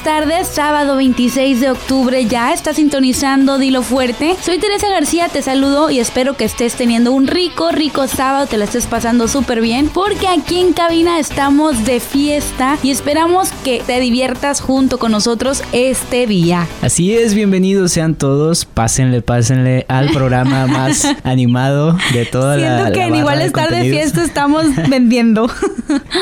Buenas 0.00 0.26
tardes. 0.26 0.48
Sábado 0.48 0.96
26 0.96 1.60
de 1.60 1.70
octubre 1.70 2.24
ya 2.24 2.52
está 2.52 2.72
sintonizando 2.72 3.58
Dilo 3.58 3.82
Fuerte. 3.82 4.36
Soy 4.40 4.58
Teresa 4.58 4.88
García, 4.88 5.28
te 5.28 5.42
saludo 5.42 5.90
y 5.90 5.98
espero 5.98 6.34
que 6.34 6.44
estés 6.44 6.74
teniendo 6.74 7.12
un 7.12 7.26
rico, 7.26 7.70
rico 7.70 8.06
sábado, 8.06 8.46
te 8.46 8.56
la 8.56 8.64
estés 8.64 8.86
pasando 8.86 9.28
súper 9.28 9.60
bien, 9.60 9.88
porque 9.88 10.28
aquí 10.28 10.58
en 10.58 10.72
cabina 10.72 11.18
estamos 11.18 11.84
de 11.84 12.00
fiesta 12.00 12.78
y 12.82 12.90
esperamos 12.90 13.50
que 13.64 13.82
te 13.86 14.00
diviertas 14.00 14.60
junto 14.60 14.98
con 14.98 15.12
nosotros 15.12 15.62
este 15.72 16.26
día. 16.26 16.66
Así 16.82 17.14
es, 17.14 17.34
bienvenidos 17.34 17.92
sean 17.92 18.14
todos. 18.14 18.64
Pásenle, 18.64 19.22
pásenle 19.22 19.86
al 19.88 20.10
programa 20.12 20.66
más 20.66 21.06
animado 21.24 21.96
de 22.12 22.26
toda 22.26 22.56
la. 22.56 22.76
Siento 22.76 22.92
que 22.92 23.00
la 23.00 23.06
en 23.06 23.16
igual 23.16 23.42
estar 23.42 23.70
de 23.70 23.90
fiesta 23.90 24.22
estamos 24.22 24.64
vendiendo. 24.88 25.50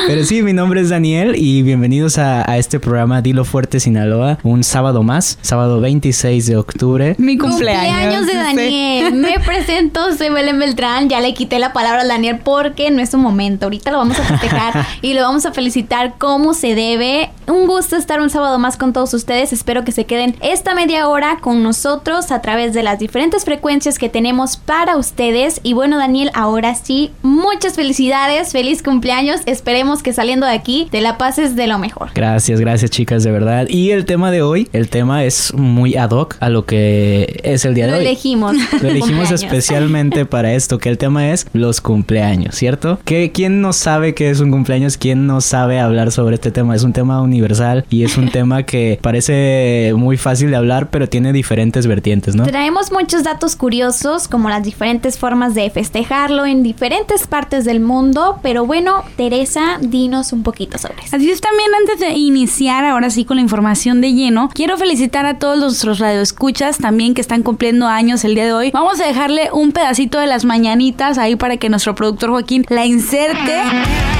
Pero 0.07 0.23
sí, 0.23 0.41
mi 0.41 0.53
nombre 0.53 0.81
es 0.81 0.89
Daniel 0.89 1.35
y 1.37 1.61
bienvenidos 1.61 2.17
a, 2.17 2.49
a 2.49 2.57
este 2.57 2.79
programa 2.79 3.21
Dilo 3.21 3.45
Fuerte 3.45 3.79
Sinaloa. 3.79 4.39
Un 4.43 4.63
sábado 4.63 5.03
más, 5.03 5.37
sábado 5.41 5.79
26 5.81 6.45
de 6.47 6.57
octubre. 6.57 7.15
Mi 7.17 7.37
cumpleaños. 7.37 7.91
Cumpleaños 7.91 8.25
de 8.25 8.31
Sí. 8.31 8.37
Daniel. 8.37 9.13
Me 9.15 9.39
presento, 9.39 10.15
soy 10.15 10.29
Belén 10.29 10.59
Beltrán. 10.59 11.09
Ya 11.09 11.19
le 11.21 11.33
quité 11.33 11.59
la 11.59 11.73
palabra 11.73 12.01
a 12.01 12.05
Daniel 12.07 12.39
porque 12.43 12.89
no 12.91 13.01
es 13.01 13.09
su 13.11 13.17
momento. 13.17 13.65
Ahorita 13.67 13.91
lo 13.91 13.97
vamos 13.99 14.19
a 14.19 14.23
festejar 14.23 14.85
y 15.01 15.13
lo 15.13 15.21
vamos 15.21 15.45
a 15.45 15.51
felicitar 15.51 16.15
como 16.17 16.53
se 16.53 16.73
debe. 16.75 17.29
Un 17.49 17.65
gusto 17.65 17.95
estar 17.95 18.21
un 18.21 18.29
sábado 18.29 18.59
más 18.59 18.77
con 18.77 18.93
todos 18.93 19.11
ustedes. 19.15 19.53
Espero 19.53 19.83
que 19.83 19.91
se 19.91 20.05
queden 20.05 20.35
esta 20.39 20.75
media 20.75 21.07
hora 21.07 21.39
con 21.41 21.63
nosotros 21.63 22.31
a 22.31 22.43
través 22.43 22.75
de 22.75 22.83
las 22.83 22.99
diferentes 22.99 23.43
frecuencias 23.43 23.97
que 23.97 24.07
tenemos 24.07 24.55
para 24.55 24.97
ustedes. 24.97 25.59
Y 25.63 25.73
bueno, 25.73 25.97
Daniel, 25.97 26.29
ahora 26.35 26.75
sí, 26.75 27.09
muchas 27.23 27.73
felicidades. 27.73 28.51
Feliz 28.51 28.83
cumpleaños. 28.83 29.41
Esperemos 29.47 30.03
que 30.03 30.13
saliendo 30.13 30.45
de 30.45 30.51
aquí 30.51 30.89
te 30.91 31.01
la 31.01 31.17
pases 31.17 31.55
de 31.55 31.65
lo 31.65 31.79
mejor. 31.79 32.11
Gracias, 32.13 32.59
gracias 32.59 32.91
chicas, 32.91 33.23
de 33.23 33.31
verdad. 33.31 33.65
Y 33.67 33.89
el 33.89 34.05
tema 34.05 34.29
de 34.29 34.43
hoy, 34.43 34.69
el 34.71 34.87
tema 34.89 35.23
es 35.23 35.51
muy 35.55 35.95
ad 35.95 36.11
hoc 36.11 36.35
a 36.41 36.49
lo 36.49 36.67
que 36.67 37.39
es 37.43 37.65
el 37.65 37.73
día 37.73 37.85
de 37.87 37.93
Lo 37.93 37.97
hoy. 37.97 38.05
elegimos. 38.05 38.57
Lo 38.79 38.89
elegimos 38.89 39.31
especialmente 39.31 40.27
para 40.27 40.53
esto, 40.53 40.77
que 40.77 40.89
el 40.89 40.99
tema 40.99 41.31
es 41.31 41.47
los 41.53 41.81
cumpleaños, 41.81 42.53
¿cierto? 42.53 42.99
¿Qué, 43.05 43.31
¿Quién 43.31 43.59
no 43.61 43.73
sabe 43.73 44.13
qué 44.13 44.29
es 44.29 44.39
un 44.39 44.51
cumpleaños? 44.51 44.97
¿Quién 44.97 45.25
no 45.25 45.41
sabe 45.41 45.79
hablar 45.79 46.11
sobre 46.11 46.35
este 46.35 46.51
tema? 46.51 46.75
Es 46.75 46.83
un 46.83 46.93
tema 46.93 47.19
universal 47.19 47.38
y 47.89 48.03
es 48.03 48.17
un 48.17 48.29
tema 48.31 48.63
que 48.63 48.99
parece 49.01 49.93
muy 49.95 50.17
fácil 50.17 50.51
de 50.51 50.57
hablar, 50.57 50.89
pero 50.89 51.07
tiene 51.07 51.33
diferentes 51.33 51.87
vertientes, 51.87 52.35
¿no? 52.35 52.45
Traemos 52.45 52.91
muchos 52.91 53.23
datos 53.23 53.55
curiosos, 53.55 54.27
como 54.27 54.49
las 54.49 54.63
diferentes 54.63 55.17
formas 55.17 55.55
de 55.55 55.69
festejarlo 55.69 56.45
en 56.45 56.63
diferentes 56.63 57.27
partes 57.27 57.65
del 57.65 57.79
mundo. 57.79 58.39
Pero 58.41 58.65
bueno, 58.65 59.03
Teresa, 59.15 59.77
dinos 59.81 60.33
un 60.33 60.43
poquito 60.43 60.77
sobre 60.77 61.03
eso. 61.03 61.15
Así 61.15 61.29
es, 61.29 61.41
también 61.41 61.69
antes 61.79 61.99
de 61.99 62.17
iniciar 62.17 62.85
ahora 62.85 63.09
sí 63.09 63.25
con 63.25 63.37
la 63.37 63.41
información 63.41 64.01
de 64.01 64.13
lleno, 64.13 64.49
quiero 64.53 64.77
felicitar 64.77 65.25
a 65.25 65.39
todos 65.39 65.59
nuestros 65.59 65.99
radioescuchas 65.99 66.77
también 66.77 67.13
que 67.13 67.21
están 67.21 67.43
cumpliendo 67.43 67.87
años 67.87 68.23
el 68.25 68.35
día 68.35 68.45
de 68.45 68.53
hoy. 68.53 68.71
Vamos 68.71 68.99
a 68.99 69.05
dejarle 69.05 69.49
un 69.51 69.71
pedacito 69.71 70.19
de 70.19 70.27
las 70.27 70.45
mañanitas 70.45 71.17
ahí 71.17 71.35
para 71.35 71.57
que 71.57 71.69
nuestro 71.69 71.95
productor 71.95 72.31
Joaquín 72.31 72.65
la 72.69 72.85
inserte. 72.85 74.18